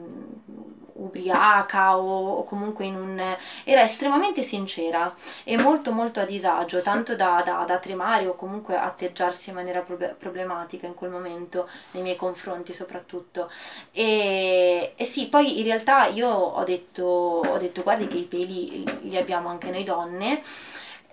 [0.93, 3.37] ubriaca o, o, comunque in un...
[3.63, 8.75] era estremamente sincera e molto molto a disagio, tanto da, da, da tremare o comunque
[8.75, 13.49] atteggiarsi in maniera prob- problematica in quel momento, nei miei confronti soprattutto.
[13.91, 18.83] E, e sì, poi in realtà io ho detto, ho detto guardi che i peli
[19.01, 20.41] li abbiamo anche noi donne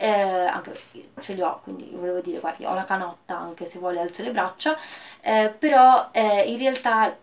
[0.00, 0.08] eh,
[0.46, 4.00] anche perché ce li ho, quindi volevo dire, guardi, ho la canotta anche se vuole
[4.00, 4.76] alzo le braccia,
[5.20, 7.16] eh, però eh, in realtà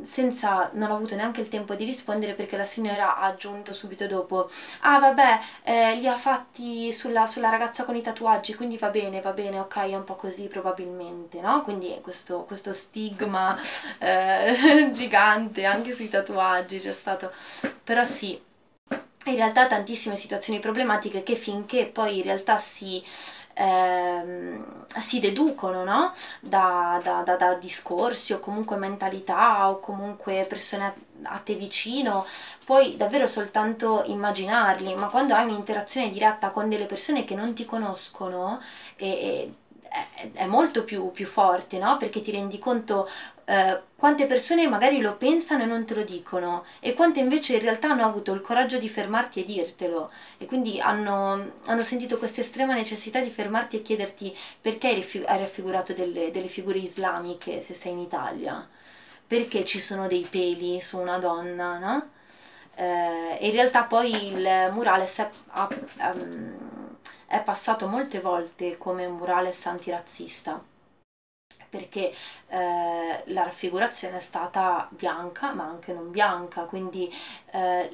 [0.00, 4.06] senza, non ho avuto neanche il tempo di rispondere perché la signora ha aggiunto subito
[4.06, 4.48] dopo,
[4.80, 9.20] ah vabbè, eh, li ha fatti sulla, sulla, ragazza con i tatuaggi, quindi va bene,
[9.20, 11.60] va bene, ok, è un po' così probabilmente, no?
[11.62, 13.58] Quindi questo, questo stigma
[13.98, 17.30] eh, gigante anche sui tatuaggi c'è stato,
[17.84, 18.40] però sì,
[19.30, 23.02] in realtà tantissime situazioni problematiche che finché poi in realtà si,
[23.54, 26.12] ehm, si deducono no?
[26.40, 32.26] da, da, da, da, discorsi o comunque mentalità o comunque persone a te vicino,
[32.64, 37.64] puoi davvero soltanto immaginarli, ma quando hai un'interazione diretta con delle persone che non ti
[37.64, 38.60] conoscono
[38.96, 39.54] e, e
[40.34, 41.96] è, molto più, più forte, no?
[41.96, 43.08] Perché ti rendi conto
[43.44, 47.60] eh, quante persone magari lo pensano e non te lo dicono e quante invece in
[47.60, 52.40] realtà hanno avuto il coraggio di fermarti e dirtelo e quindi hanno, hanno sentito questa
[52.40, 57.92] estrema necessità di fermarti e chiederti perché hai raffigurato delle, delle figure islamiche se sei
[57.92, 58.66] in Italia,
[59.26, 62.08] perché ci sono dei peli su una donna, no?
[62.74, 65.06] Eh, in realtà poi il murale
[65.48, 65.68] ha,
[66.14, 66.91] um,
[67.32, 70.62] è passato molte volte come un murales antirazzista
[71.70, 72.12] perché
[72.48, 77.10] eh, la raffigurazione è stata bianca ma anche non bianca, quindi
[77.52, 77.90] eh,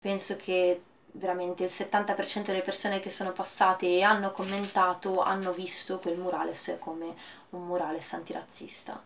[0.00, 0.82] penso che
[1.12, 6.76] veramente il 70% delle persone che sono passate e hanno commentato hanno visto quel murales
[6.80, 7.14] come
[7.50, 9.00] un murales antirazzista.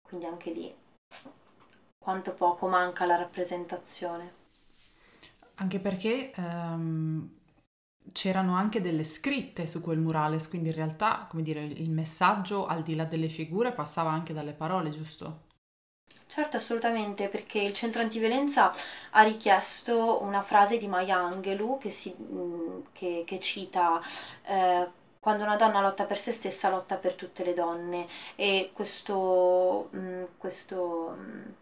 [0.00, 0.72] Quindi anche lì
[1.98, 4.34] quanto poco manca la rappresentazione.
[5.56, 7.37] Anche perché um,
[8.12, 12.82] c'erano anche delle scritte su quel murales, quindi in realtà, come dire, il messaggio al
[12.82, 15.46] di là delle figure passava anche dalle parole, giusto?
[16.26, 18.72] Certo, assolutamente, perché il centro antiviolenza
[19.12, 22.14] ha richiesto una frase di Maya Angelou che, si,
[22.92, 24.00] che, che cita
[24.44, 29.88] eh, quando una donna lotta per se stessa, lotta per tutte le donne e questo,
[29.90, 31.54] mh, questo mh,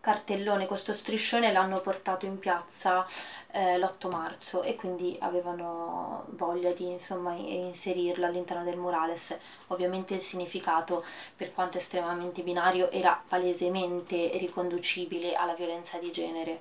[0.00, 3.04] cartellone, questo striscione l'hanno portato in piazza
[3.50, 9.36] eh, l'8 marzo e quindi avevano voglia di insomma inserirlo all'interno del murales.
[9.68, 11.04] Ovviamente il significato,
[11.36, 16.58] per quanto estremamente binario, era palesemente riconducibile alla violenza di genere.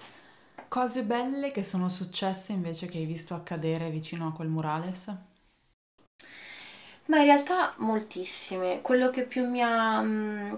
[0.68, 5.14] Cose belle che sono successe invece che hai visto accadere vicino a quel murales?
[7.06, 8.82] Ma in realtà moltissime.
[8.82, 10.02] Quello che più mi ha...
[10.02, 10.56] Mm,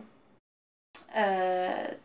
[1.14, 2.00] eh,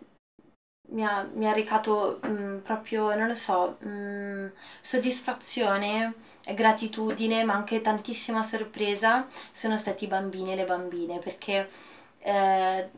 [0.95, 4.47] mi ha, mi ha recato mh, mm, proprio, non lo so, mh, mm,
[4.81, 6.15] soddisfazione,
[6.55, 9.27] gratitudine, ma anche tantissima sorpresa.
[9.51, 11.69] Sono stati i bambini e le bambine, perché
[12.19, 12.91] eh,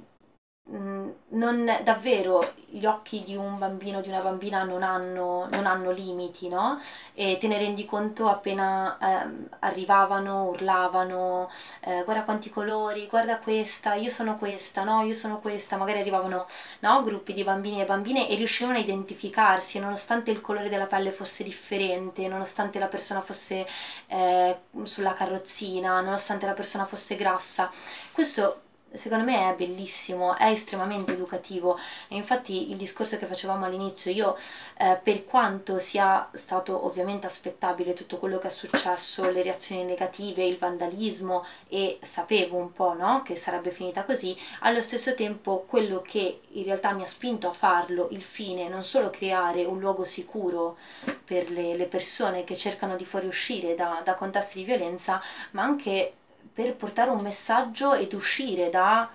[0.69, 6.49] non, davvero gli occhi di un bambino, di una bambina non hanno, non hanno limiti,
[6.49, 6.79] no?
[7.15, 11.49] E te ne rendi conto appena eh, arrivavano, urlavano,
[11.85, 15.03] eh, guarda quanti colori, guarda questa, io sono questa, no?
[15.03, 16.47] Io sono questa, magari arrivavano
[16.81, 17.03] no?
[17.03, 21.45] gruppi di bambini e bambine e riuscivano a identificarsi, nonostante il colore della pelle fosse
[21.45, 23.65] differente, nonostante la persona fosse
[24.09, 27.71] eh, sulla carrozzina, nonostante la persona fosse grassa.
[28.13, 28.63] Questo
[28.97, 31.79] secondo me è bellissimo, è estremamente educativo.
[32.09, 34.37] E infatti il discorso che facevamo all'inizio, io
[34.79, 40.45] eh, per quanto sia stato ovviamente aspettabile tutto quello che è successo, le reazioni negative,
[40.45, 46.03] il vandalismo e sapevo un po' no, che sarebbe finita così, allo stesso tempo quello
[46.03, 50.05] che in realtà mi ha spinto a farlo, il fine, non solo creare un luogo
[50.05, 50.77] sicuro
[51.25, 55.21] per le, le persone che cercano di fuoriuscire da, da contesti di violenza,
[55.53, 56.15] ma anche
[56.57, 59.11] per portare un messaggio ed uscire da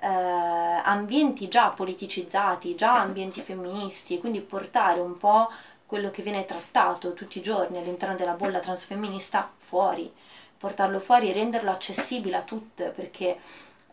[0.00, 5.50] eh, ambienti già politicizzati, già ambienti femministi, quindi portare un po'
[5.86, 10.08] quello che viene trattato tutti i giorni all'interno della bolla transfemminista fuori,
[10.56, 13.40] portarlo fuori e renderlo accessibile a tutte, perché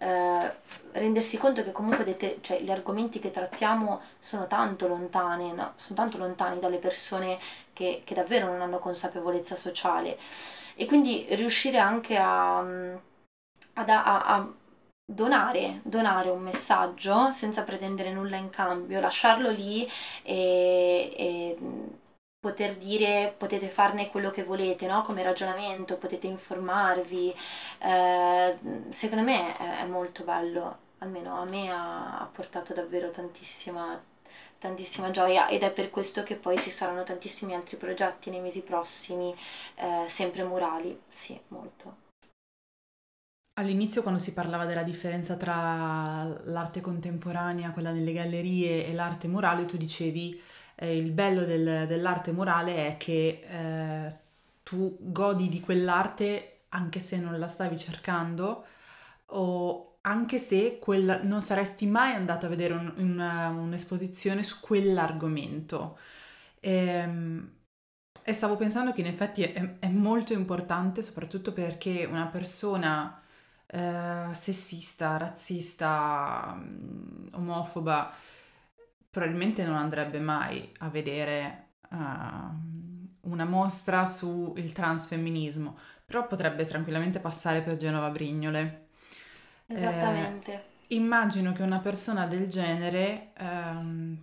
[0.01, 0.55] eh,
[0.93, 5.73] rendersi conto che comunque cioè, gli argomenti che trattiamo sono tanto lontani, no?
[5.75, 7.37] sono tanto lontani dalle persone
[7.71, 10.17] che, che, davvero non hanno consapevolezza sociale
[10.75, 12.95] e quindi riuscire anche a, a,
[13.73, 14.51] a
[15.05, 19.87] donare, donare un messaggio senza pretendere nulla in cambio, lasciarlo lì
[20.23, 21.57] e, e
[22.41, 25.03] poter dire, potete farne quello che volete, no?
[25.03, 27.33] come ragionamento, potete informarvi.
[27.79, 28.57] Eh,
[28.89, 34.01] secondo me è, è, molto bello, almeno a me ha, ha portato davvero tantissima,
[34.57, 38.63] tantissima gioia ed è per questo che poi ci saranno tantissimi altri progetti nei mesi
[38.63, 39.35] prossimi,
[39.75, 42.09] eh, sempre murali, sì, molto.
[43.59, 49.65] All'inizio quando si parlava della differenza tra l'arte contemporanea, quella nelle gallerie e l'arte murale,
[49.65, 50.41] tu dicevi
[50.75, 54.15] eh, il bello del, dell'arte murale è che eh,
[54.63, 58.65] tu godi di quell'arte anche se non la stavi cercando
[59.33, 65.97] o anche se quel, non saresti mai andato a vedere un, una, un'esposizione su quell'argomento.
[66.59, 67.51] E, ehm,
[68.23, 73.21] e, stavo pensando che in effetti è, è molto importante, soprattutto perché una persona
[73.67, 78.13] eh, sessista, razzista, mm, omofoba,
[79.11, 81.97] probabilmente non andrebbe mai a vedere uh,
[83.29, 88.87] una mostra sul transfemminismo, però potrebbe tranquillamente passare per Genova Brignole.
[89.67, 90.53] Esattamente.
[90.53, 94.17] Eh, immagino che una persona del genere um,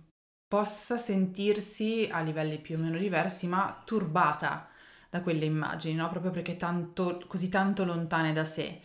[0.47, 4.67] possa sentirsi a livelli più o meno diversi, ma turbata
[5.09, 6.09] da quelle immagini, no?
[6.09, 8.81] proprio perché tanto, così tanto lontane da sé.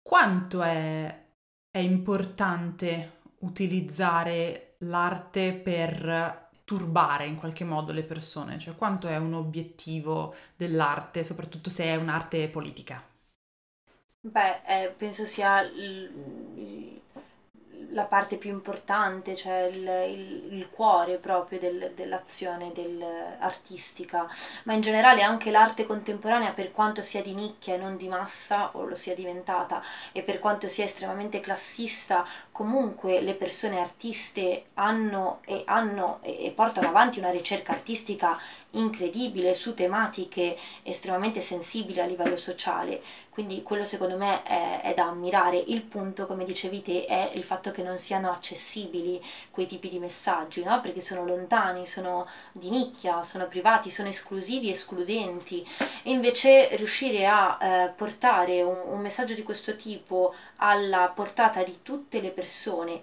[0.00, 1.24] Quanto è,
[1.70, 9.34] è importante utilizzare l'arte per turbare in qualche modo le persone, cioè quanto è un
[9.34, 13.02] obiettivo dell'arte, soprattutto se è un'arte politica?
[14.24, 17.00] Beh, eh, penso sia l-
[17.90, 23.04] la parte più importante, cioè il, il, il cuore proprio del, dell'azione del,
[23.38, 24.26] artistica,
[24.64, 28.70] ma in generale anche l'arte contemporanea per quanto sia di nicchia e non di massa,
[28.76, 32.24] o lo sia diventata, e per quanto sia estremamente classista,
[32.62, 38.38] comunque le persone artiste hanno e, hanno e, portano avanti una ricerca artistica
[38.72, 43.02] incredibile su tematiche estremamente sensibili a livello sociale,
[43.32, 45.56] quindi quello secondo me è, è da ammirare.
[45.56, 49.98] Il punto, come dicevi te, è il fatto che non siano accessibili quei tipi di
[49.98, 50.80] messaggi, no?
[50.80, 55.66] perché sono lontani, sono di nicchia, sono privati, sono esclusivi, escludenti.
[56.02, 61.78] E invece riuscire a eh, portare un, un messaggio di questo tipo alla portata di
[61.82, 62.51] tutte le persone,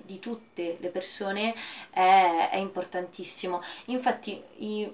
[0.04, 1.54] di tutte le persone,
[1.89, 3.62] è, è importantissimo.
[3.86, 4.91] Infatti, i,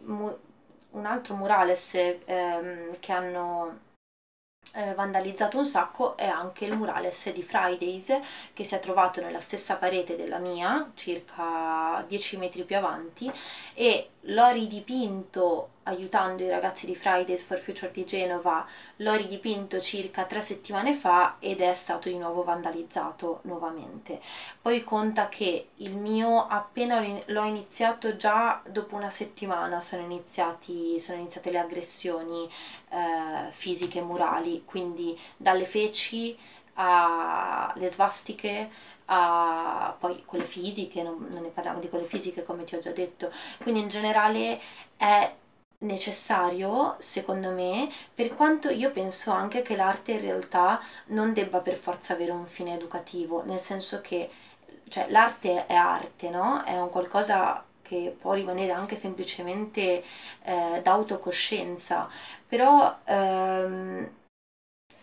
[0.95, 1.93] un altro murales
[2.25, 3.79] ehm, che hanno
[4.73, 8.19] eh, vandalizzato un sacco è anche il murales di Fridays
[8.53, 13.31] che si è trovato nella stessa parete della mia, circa 10 metri più avanti,
[13.73, 18.65] e l'ho ridipinto aiutando i ragazzi di Fridays for Future di Genova,
[18.97, 24.19] l'ho ridipinto circa tre settimane fa ed è stato di nuovo vandalizzato nuovamente.
[24.61, 31.19] Poi conta che il mio appena l'ho iniziato già dopo una settimana sono, iniziati, sono
[31.19, 32.49] iniziate le aggressioni
[32.89, 36.35] eh, fisiche murali, quindi dalle feci
[36.75, 38.69] alle svastiche,
[39.05, 42.91] a poi quelle fisiche, non, non ne parliamo di quelle fisiche come ti ho già
[42.91, 44.59] detto, quindi in generale
[44.97, 45.33] è
[45.79, 51.75] necessario, secondo me, per quanto io penso anche che l'arte in realtà non debba per
[51.75, 54.29] forza avere un fine educativo, nel senso che
[54.87, 56.63] cioè l'arte è arte, no?
[56.63, 60.03] È un qualcosa che può rimanere anche semplicemente
[60.43, 62.07] eh, d'autocoscienza,
[62.47, 64.09] però ehm,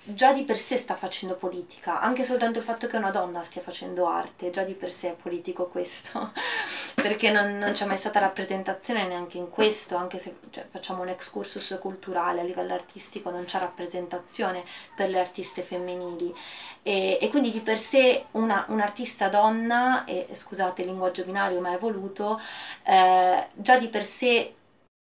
[0.04, 3.60] già di per sé sta facendo politica, anche soltanto il fatto che una donna stia
[3.60, 6.32] facendo arte, già di per sé è politico questo,
[6.96, 11.08] perché non, non c'è mai stata rappresentazione neanche in questo, anche se cioè, facciamo un
[11.08, 14.64] excursus culturale a livello artistico, non c'è rappresentazione
[14.96, 16.34] per le artiste femminili.
[16.82, 21.72] E, e quindi di per sé una, un'artista donna, e scusate il linguaggio binario ma
[21.72, 22.40] è voluto,
[22.84, 24.54] eh, già di per sé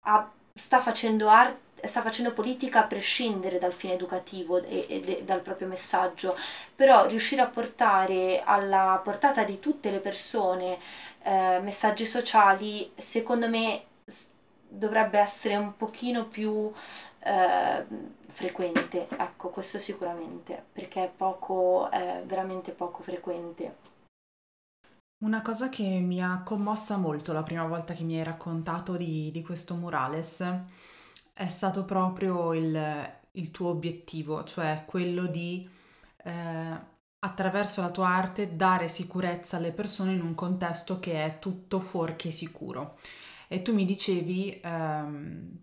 [0.05, 5.41] ha, sta facendo arte sta facendo politica a prescindere dal fine educativo e, e, dal
[5.41, 6.35] proprio messaggio,
[6.73, 10.77] però riuscire a portare alla portata di tutte le persone
[11.23, 13.83] eh, messaggi sociali, secondo me
[14.67, 16.71] dovrebbe essere un pochino più
[17.19, 17.85] eh,
[18.27, 23.93] frequente, ecco, questo sicuramente, perché è poco, è veramente poco frequente.
[25.23, 29.31] Una cosa che mi ha commossa molto la prima volta che mi hai raccontato di,
[29.31, 30.43] di questo murales
[31.37, 35.69] è stato proprio il, il tuo obiettivo, cioè quello di
[36.23, 36.79] eh,
[37.19, 42.31] attraverso la tua arte dare sicurezza alle persone in un contesto che è tutto fuorché
[42.31, 42.97] sicuro.
[43.49, 45.59] E tu mi dicevi ehm,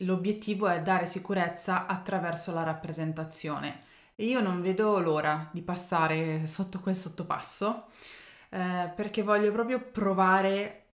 [0.00, 3.84] l'obiettivo è dare sicurezza attraverso la rappresentazione.
[4.14, 7.86] E io non vedo l'ora di passare sotto quel sottopasso
[8.50, 10.92] eh, perché voglio proprio provare,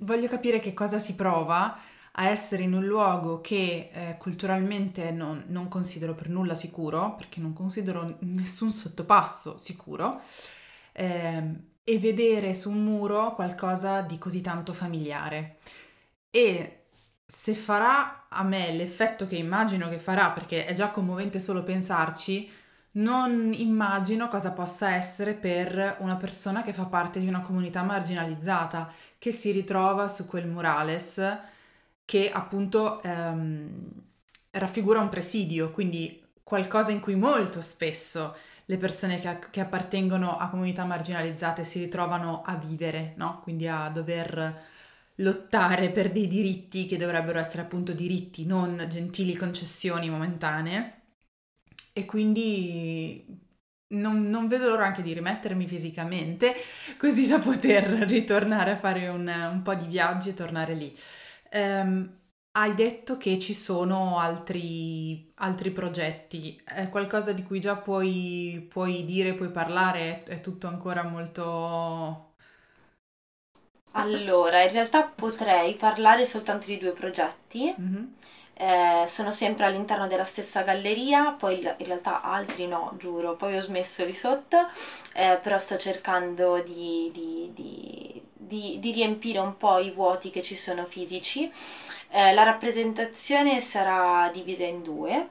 [0.00, 1.76] voglio capire che cosa si prova
[2.16, 7.40] a essere in un luogo che eh, culturalmente non, non, considero per nulla sicuro, perché
[7.40, 10.20] non considero nessun sottopasso sicuro,
[10.92, 11.42] eh,
[11.82, 15.58] e vedere su un muro qualcosa di così tanto familiare.
[16.30, 16.84] E
[17.26, 22.48] se farà a me l'effetto che immagino che farà, perché è già commovente solo pensarci,
[22.92, 28.92] non immagino cosa possa essere per una persona che fa parte di una comunità marginalizzata,
[29.18, 31.20] che si ritrova su quel murales
[32.04, 33.92] che appunto ehm,
[34.50, 38.36] raffigura un presidio, quindi qualcosa in cui molto spesso
[38.66, 43.40] le persone che, che, appartengono a comunità marginalizzate si ritrovano a vivere, no?
[43.42, 44.62] Quindi a dover
[45.16, 51.02] lottare per dei diritti che dovrebbero essere appunto diritti, non gentili concessioni momentanee.
[51.92, 53.24] E quindi
[53.88, 56.54] non, non vedo l'ora anche di rimettermi fisicamente,
[56.98, 60.96] così da poter ritornare a fare un, un po' di viaggi e tornare lì.
[61.54, 62.18] Um,
[62.56, 69.04] hai detto che ci sono altri, altri progetti, è qualcosa di cui già puoi, puoi
[69.04, 72.32] dire, puoi parlare, è tutto ancora molto...
[73.96, 77.72] Allora, in realtà potrei parlare soltanto di due progetti.
[77.80, 78.04] Mm-hmm.
[78.56, 83.60] Eh, sono sempre all'interno della stessa galleria, poi in realtà altri no, giuro, poi ho
[83.60, 84.58] smesso lì sotto,
[85.14, 88.13] eh, però sto cercando di, di, di
[88.46, 91.50] di, di, riempire un po' i vuoti che ci sono fisici.
[92.10, 95.30] Eh, la rappresentazione sarà divisa in due.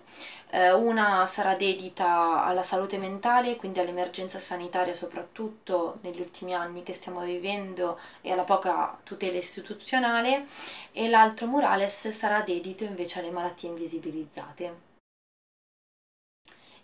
[0.49, 6.93] Eh, una sarà dedita alla salute mentale, quindi all'emergenza sanitaria, soprattutto negli ultimi anni che
[6.93, 10.45] stiamo vivendo e alla poca tutela istituzionale,
[10.91, 14.91] e l'altro murales sarà dedito invece alle malattie invisibilizzate.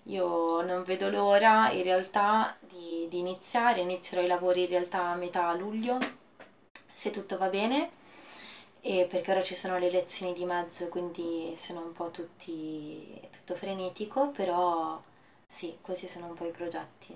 [0.03, 5.15] Io non vedo l'ora in realtà di, di iniziare, inizierò i lavori in realtà a
[5.15, 5.99] metà luglio
[6.99, 7.91] se tutto va bene.
[8.81, 13.53] E perché ora ci sono le lezioni di mezzo quindi sono un po' tutti tutto
[13.55, 15.01] frenetico però
[15.45, 17.15] sì questi sono un po' i progetti.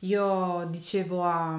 [0.00, 1.58] Io dicevo a,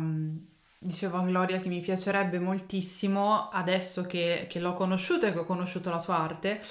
[0.77, 5.45] dicevo a Gloria che mi piacerebbe moltissimo adesso che, che l'ho conosciuta e che ho
[5.45, 6.61] conosciuto la sua arte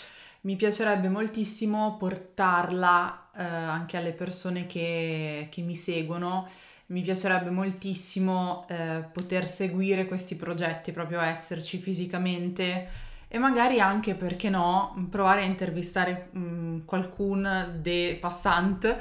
[0.42, 6.48] mi piacerebbe moltissimo portarla eh, anche alle persone che, che mi seguono
[6.88, 14.48] mi piacerebbe moltissimo eh, poter seguire questi progetti, proprio esserci fisicamente e magari anche, perché
[14.48, 18.96] no, provare a intervistare mh, qualcun de passant.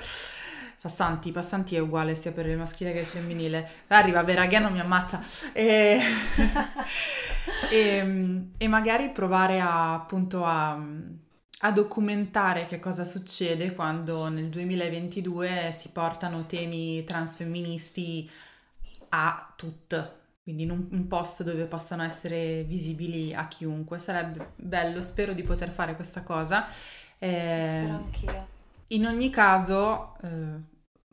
[0.80, 3.70] Passanti, passanti è uguale sia per il maschile che il femminile.
[3.88, 5.22] Arriva, Veragano mi ammazza.
[5.54, 6.00] E,
[7.72, 10.78] e, e magari provare a, appunto a
[11.62, 18.30] a documentare che cosa succede quando nel 2022 si portano temi transfemministi
[19.10, 23.97] a tut, quindi in un, un, posto dove possano essere visibili a chiunque.
[23.97, 26.68] Sarebbe bello, spero di poter fare questa cosa.
[27.18, 28.47] Eh, spero anch'io.
[28.88, 30.62] In ogni caso, eh,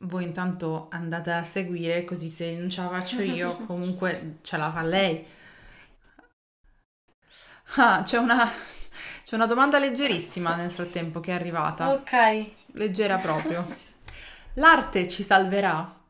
[0.01, 4.71] voi intanto andate a seguire, così se non ce la faccio io, comunque ce la
[4.71, 5.27] fa lei.
[7.77, 8.49] Ah, c'è una
[9.25, 11.93] c'è una domanda leggerissima nel frattempo che è arrivata.
[11.93, 12.47] Ok.
[12.73, 13.67] Leggera proprio.
[14.55, 16.03] L'arte ci salverà?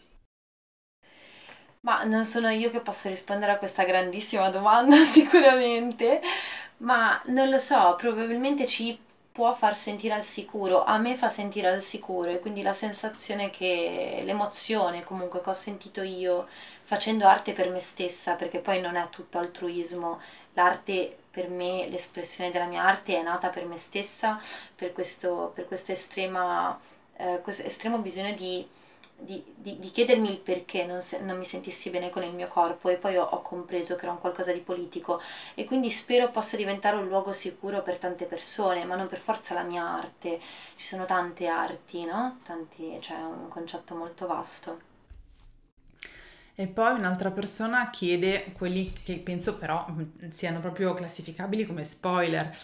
[1.80, 6.20] Ma non sono io che posso rispondere a questa grandissima domanda sicuramente,
[6.78, 8.98] ma non lo so, probabilmente ci
[9.30, 13.50] può far sentire al sicuro, a me fa sentire al sicuro e quindi la sensazione
[13.50, 16.46] che l'emozione comunque che ho sentito io
[16.82, 20.20] facendo arte per me stessa, perché poi non è tutto altruismo,
[20.54, 24.38] l'arte per me, l'espressione della mia arte è nata per me stessa,
[24.76, 26.78] per questo, per questo estrema,
[27.16, 28.66] eh, questo estremo bisogno di
[29.16, 32.48] di, di, di, chiedermi il perché non, se, non, mi sentissi bene con il mio
[32.48, 35.20] corpo e poi ho, ho, compreso che era un qualcosa di politico
[35.54, 39.54] e quindi spero possa diventare un luogo sicuro per tante persone, ma non per forza
[39.54, 40.40] la mia arte.
[40.40, 42.40] Ci sono tante arti, no?
[42.42, 44.92] Tanti, cioè è un concetto molto vasto.
[46.54, 49.86] E poi un'altra persona chiede quelli che penso però
[50.28, 52.56] siano proprio classificabili come spoiler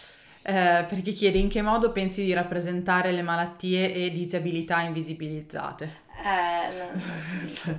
[0.43, 5.99] eh, perché chiede in che modo pensi di rappresentare le malattie e disabilità invisibilizzate.
[6.23, 7.77] Eh, non, non so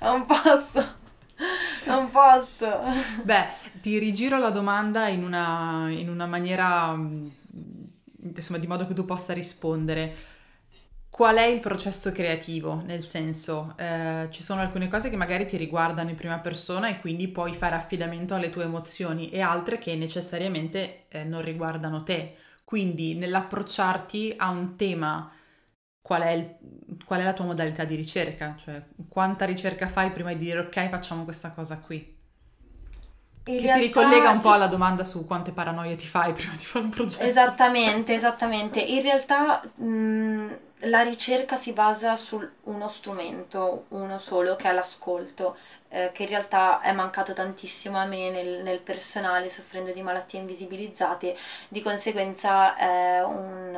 [0.00, 1.00] non posso.
[1.86, 2.80] Non posso.
[3.24, 3.48] Beh,
[3.80, 6.96] ti rigiro la domanda in una, in una maniera,
[8.20, 10.14] insomma, di modo che tu possa rispondere.
[11.12, 12.82] Qual è il processo creativo?
[12.86, 17.00] Nel senso, eh, ci sono alcune cose che magari ti riguardano in prima persona e
[17.00, 22.34] quindi puoi fare affidamento alle tue emozioni e altre che necessariamente eh, non riguardano te.
[22.64, 25.30] Quindi nell'approcciarti a un tema,
[26.00, 26.56] qual è, il,
[27.04, 28.54] qual è la tua modalità di ricerca?
[28.56, 32.20] Cioè, quanta ricerca fai prima di dire ok, facciamo questa cosa qui?
[33.44, 36.64] In che si ricollega un po' alla domanda su quante paranoie ti fai prima di
[36.64, 37.22] fare un progetto.
[37.22, 38.80] Esattamente, esattamente.
[38.80, 40.56] In realtà mh,
[40.86, 45.56] la ricerca si basa su uno strumento, uno solo, che è l'ascolto,
[45.88, 50.40] eh, che in realtà è mancato tantissimo a me nel, nel personale, soffrendo di malattie
[50.40, 51.36] invisibilizzate.
[51.68, 53.76] Di conseguenza è un,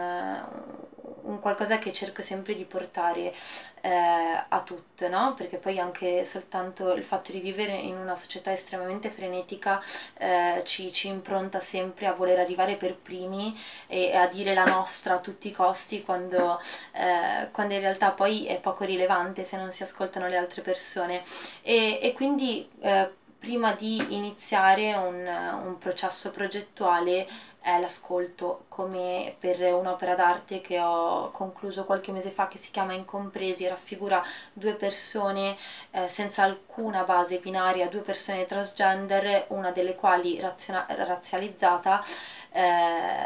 [1.24, 3.32] un qualcosa che cerco sempre di portare
[3.80, 5.34] eh, a tutte, no?
[5.34, 9.82] Perché poi anche soltanto il fatto di vivere in una società estremamente frenetica
[10.18, 14.64] eh, ci, ci, impronta sempre a voler arrivare per primi e, e, a dire la
[14.64, 16.60] nostra a tutti i costi quando,
[16.92, 21.22] eh, quando in realtà poi è poco rilevante se non si ascoltano le altre persone.
[21.62, 25.26] E, e quindi eh, prima di iniziare un,
[25.66, 27.26] un processo progettuale
[27.60, 32.94] è l'ascolto, come per un'opera d'arte che ho concluso qualche mese fa che si chiama
[32.94, 34.22] Incompresi, raffigura
[34.54, 35.56] due persone
[35.90, 42.02] eh, senza alcuna base binaria, due persone transgender, una delle quali raziona- razzializzata,
[42.50, 42.60] eh,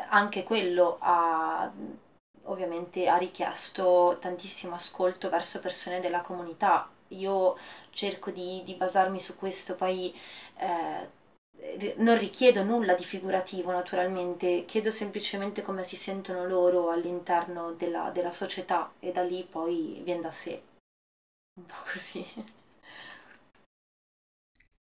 [0.08, 1.70] anche quello ha
[2.50, 7.56] ovviamente ha richiesto tantissimo ascolto verso persone della comunità io
[7.90, 10.14] cerco di, di basarmi su questo, poi
[10.58, 11.16] eh,
[11.96, 18.30] non richiedo nulla di figurativo naturalmente, chiedo semplicemente come si sentono loro all'interno della, della
[18.30, 20.62] società e da lì poi viene da sé,
[21.58, 22.24] un po' così.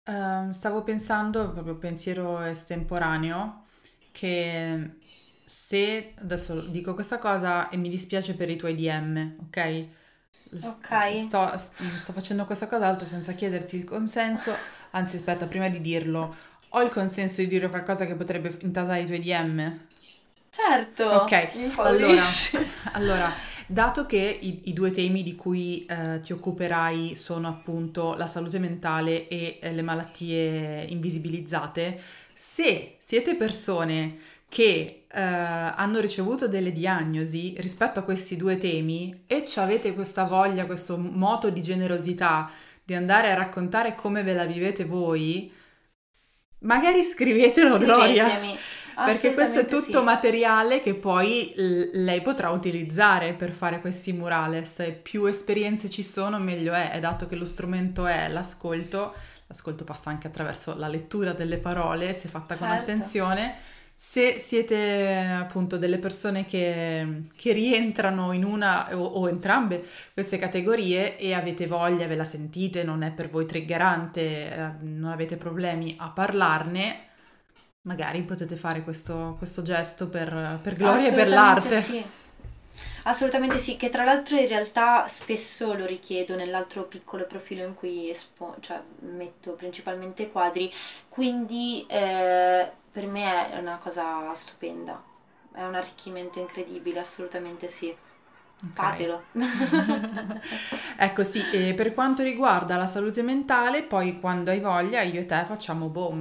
[0.04, 3.66] Uh, stavo pensando, proprio pensiero estemporaneo,
[4.10, 4.96] che
[5.44, 9.88] se adesso dico questa cosa e mi dispiace per i tuoi DM, ok?
[10.60, 11.14] Ok.
[11.14, 14.54] Sto, sto facendo questa cosa altro senza chiederti il consenso.
[14.90, 16.36] Anzi, aspetta, prima di dirlo,
[16.68, 19.80] ho il consenso di dire qualcosa che potrebbe intasare i tuoi DM?
[20.50, 21.04] Certo.
[21.04, 22.22] Ok, allora,
[22.92, 23.32] allora,
[23.66, 28.58] dato che i, i, due temi di cui eh, ti occuperai sono appunto la salute
[28.58, 31.98] mentale e eh, le malattie invisibilizzate,
[32.34, 39.44] se siete persone che eh, hanno ricevuto delle diagnosi rispetto a questi due temi e
[39.56, 42.50] avete questa voglia, questo moto di generosità
[42.82, 45.52] di andare a raccontare come ve la vivete voi,
[46.60, 48.80] magari scrivetelo Gloria.
[48.94, 50.04] Perché questo è tutto sì.
[50.04, 54.80] materiale che poi l- lei potrà utilizzare per fare questi murales.
[54.80, 56.90] E più esperienze ci sono, meglio è.
[56.94, 59.14] E dato che lo strumento è l'ascolto,
[59.46, 62.64] l'ascolto passa anche attraverso la lettura delle parole, se fatta certo.
[62.64, 63.54] con attenzione
[64.04, 71.16] se siete appunto delle persone che, che rientrano in una o, o, entrambe queste categorie
[71.16, 75.94] e avete voglia, ve la sentite, non è per voi triggerante, eh, non avete problemi
[76.00, 76.96] a parlarne,
[77.82, 81.80] magari potete fare questo, questo gesto per, per gloria e per l'arte.
[81.80, 82.04] Sì.
[83.04, 88.08] Assolutamente sì, che tra l'altro in realtà spesso lo richiedo nell'altro piccolo profilo in cui
[88.08, 90.72] espo, cioè metto principalmente quadri,
[91.08, 95.02] quindi eh, per me è una cosa stupenda,
[95.52, 97.94] è un arricchimento incredibile, assolutamente sì.
[98.64, 98.90] Okay.
[98.90, 99.24] Fatelo.
[100.96, 105.26] ecco sì, e per quanto riguarda la salute mentale, poi quando hai voglia io e
[105.26, 106.14] te facciamo boh,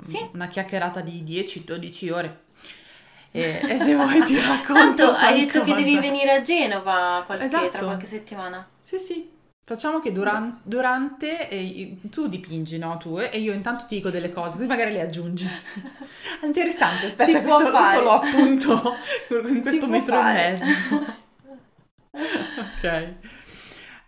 [0.00, 0.28] sì.
[0.32, 2.43] una chiacchierata di 10-12 ore.
[3.36, 7.46] E, e, se vuoi ti racconto Tanto hai detto che devi venire a Genova qualche,
[7.46, 7.68] esatto.
[7.70, 8.64] tra qualche settimana.
[8.78, 9.28] Sì, sì.
[9.60, 12.96] Facciamo che duran- durante, eh, tu dipingi, no?
[12.98, 15.48] Tu, e io intanto ti dico delle cose, così magari le aggiungi.
[16.44, 18.94] Interessante, aspetta, Si questo, questo lo appunto
[19.48, 21.16] in questo può metro e mezzo.
[22.12, 23.14] ok.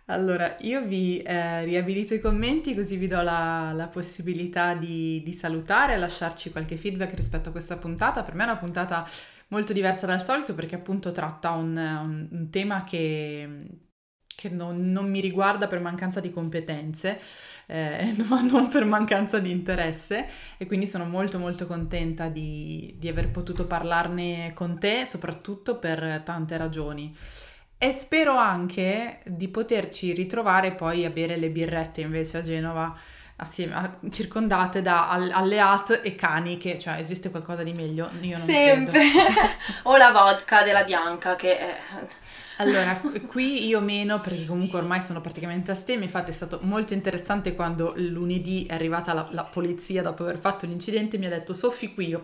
[0.09, 5.33] Allora, io vi eh, riabilito i commenti così vi do la, la possibilità di, di
[5.33, 8.23] salutare lasciarci qualche feedback rispetto a questa puntata.
[8.23, 9.05] Per me è una puntata
[9.49, 13.65] molto diversa dal solito perché appunto tratta un, un- un tema che,
[14.33, 17.19] che non, non mi riguarda per mancanza di competenze,
[17.65, 20.25] eh, ma non per mancanza di interesse
[20.57, 26.21] e quindi sono molto molto contenta di, di aver potuto parlarne con te, soprattutto per
[26.23, 27.13] tante ragioni.
[27.79, 32.97] E spero anche di poterci ritrovare poi a bere le birrette invece a Genova,
[33.35, 38.09] assieme, a- circondate da al- alleat e cani, che cioè esiste qualcosa di meglio?
[38.21, 39.01] Io non Sempre.
[39.83, 41.77] o la vodka della bianca che è...
[42.57, 42.95] Allora,
[43.27, 47.53] qui- io meno perché comunque ormai sono praticamente a stemma, infatti è stato molto interessante
[47.55, 51.53] quando lunedì è arrivata la, la polizia dopo aver fatto l'incidente e mi ha detto
[51.53, 52.23] soffi qui, io,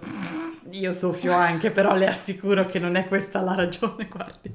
[0.72, 4.52] io soffio anche, però le assicuro che non è questa la ragione, guardi.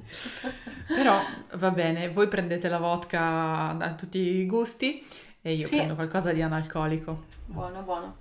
[0.95, 1.25] Però
[1.55, 5.05] va bene, voi prendete la vodka a tutti i gusti
[5.43, 5.77] e io Sì.
[5.77, 7.25] prendo qualcosa di analcolico.
[7.47, 8.17] Buono, buono.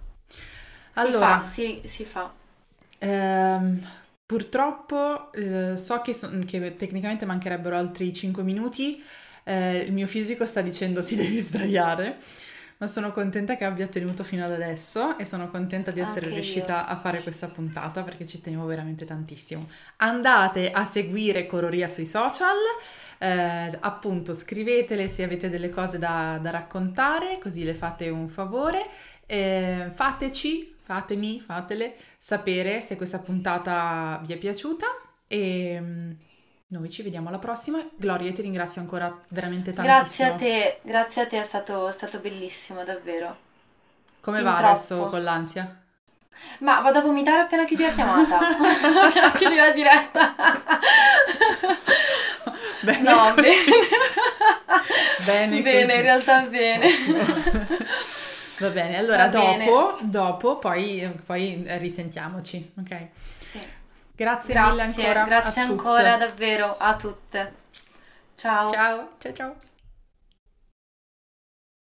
[0.94, 2.32] Allora, Si fa, si, si fa.
[3.00, 3.88] Ehm,
[4.28, 9.04] purtroppo eh, so che, son- che tecnicamente mancherebbero altri 5 minuti,
[9.46, 12.18] eh, il mio fisico sta dicendo ti devi sdraiare,
[12.80, 16.36] ma sono contenta che abbia tenuto fino ad adesso e sono contenta di essere Anche
[16.36, 16.36] io.
[16.36, 19.68] riuscita a fare questa puntata perché ci tenevo veramente tantissimo.
[19.98, 22.56] Andate a seguire Cororia sui social,
[23.20, 28.86] eh, appunto scrivetele se avete delle cose da, da raccontare, così le fate un favore.
[29.26, 34.86] Eh, fateci, fatemi, fatele sapere se questa puntata vi è piaciuta
[35.28, 36.12] e mm,
[36.68, 37.86] noi ci vediamo alla prossima.
[37.98, 39.98] Gloria, io ti ringrazio ancora veramente tantissimo.
[39.98, 43.38] Grazie a te, grazie a te, è stato, è stato bellissimo, davvero.
[44.22, 44.72] Come Fin va troppo.
[44.72, 45.82] adesso con l'ansia?
[46.60, 48.40] Ma vado a vomitare appena chiudi la chiamata.
[48.48, 50.36] appena chiudi la diretta.
[52.80, 53.56] Bene no, bene.
[55.26, 56.88] Bene bene, in realtà bene.
[58.60, 59.66] Va bene, allora Va bene.
[59.66, 63.08] dopo, dopo poi, poi risentiamoci, ok?
[63.40, 63.60] Sì.
[64.16, 65.24] Grazie, Grazie, mille ancora.
[65.24, 65.82] grazie a tutte.
[65.82, 67.54] ancora davvero a tutte.
[68.36, 68.70] Ciao.
[68.72, 69.56] Ciao, ciao ciao.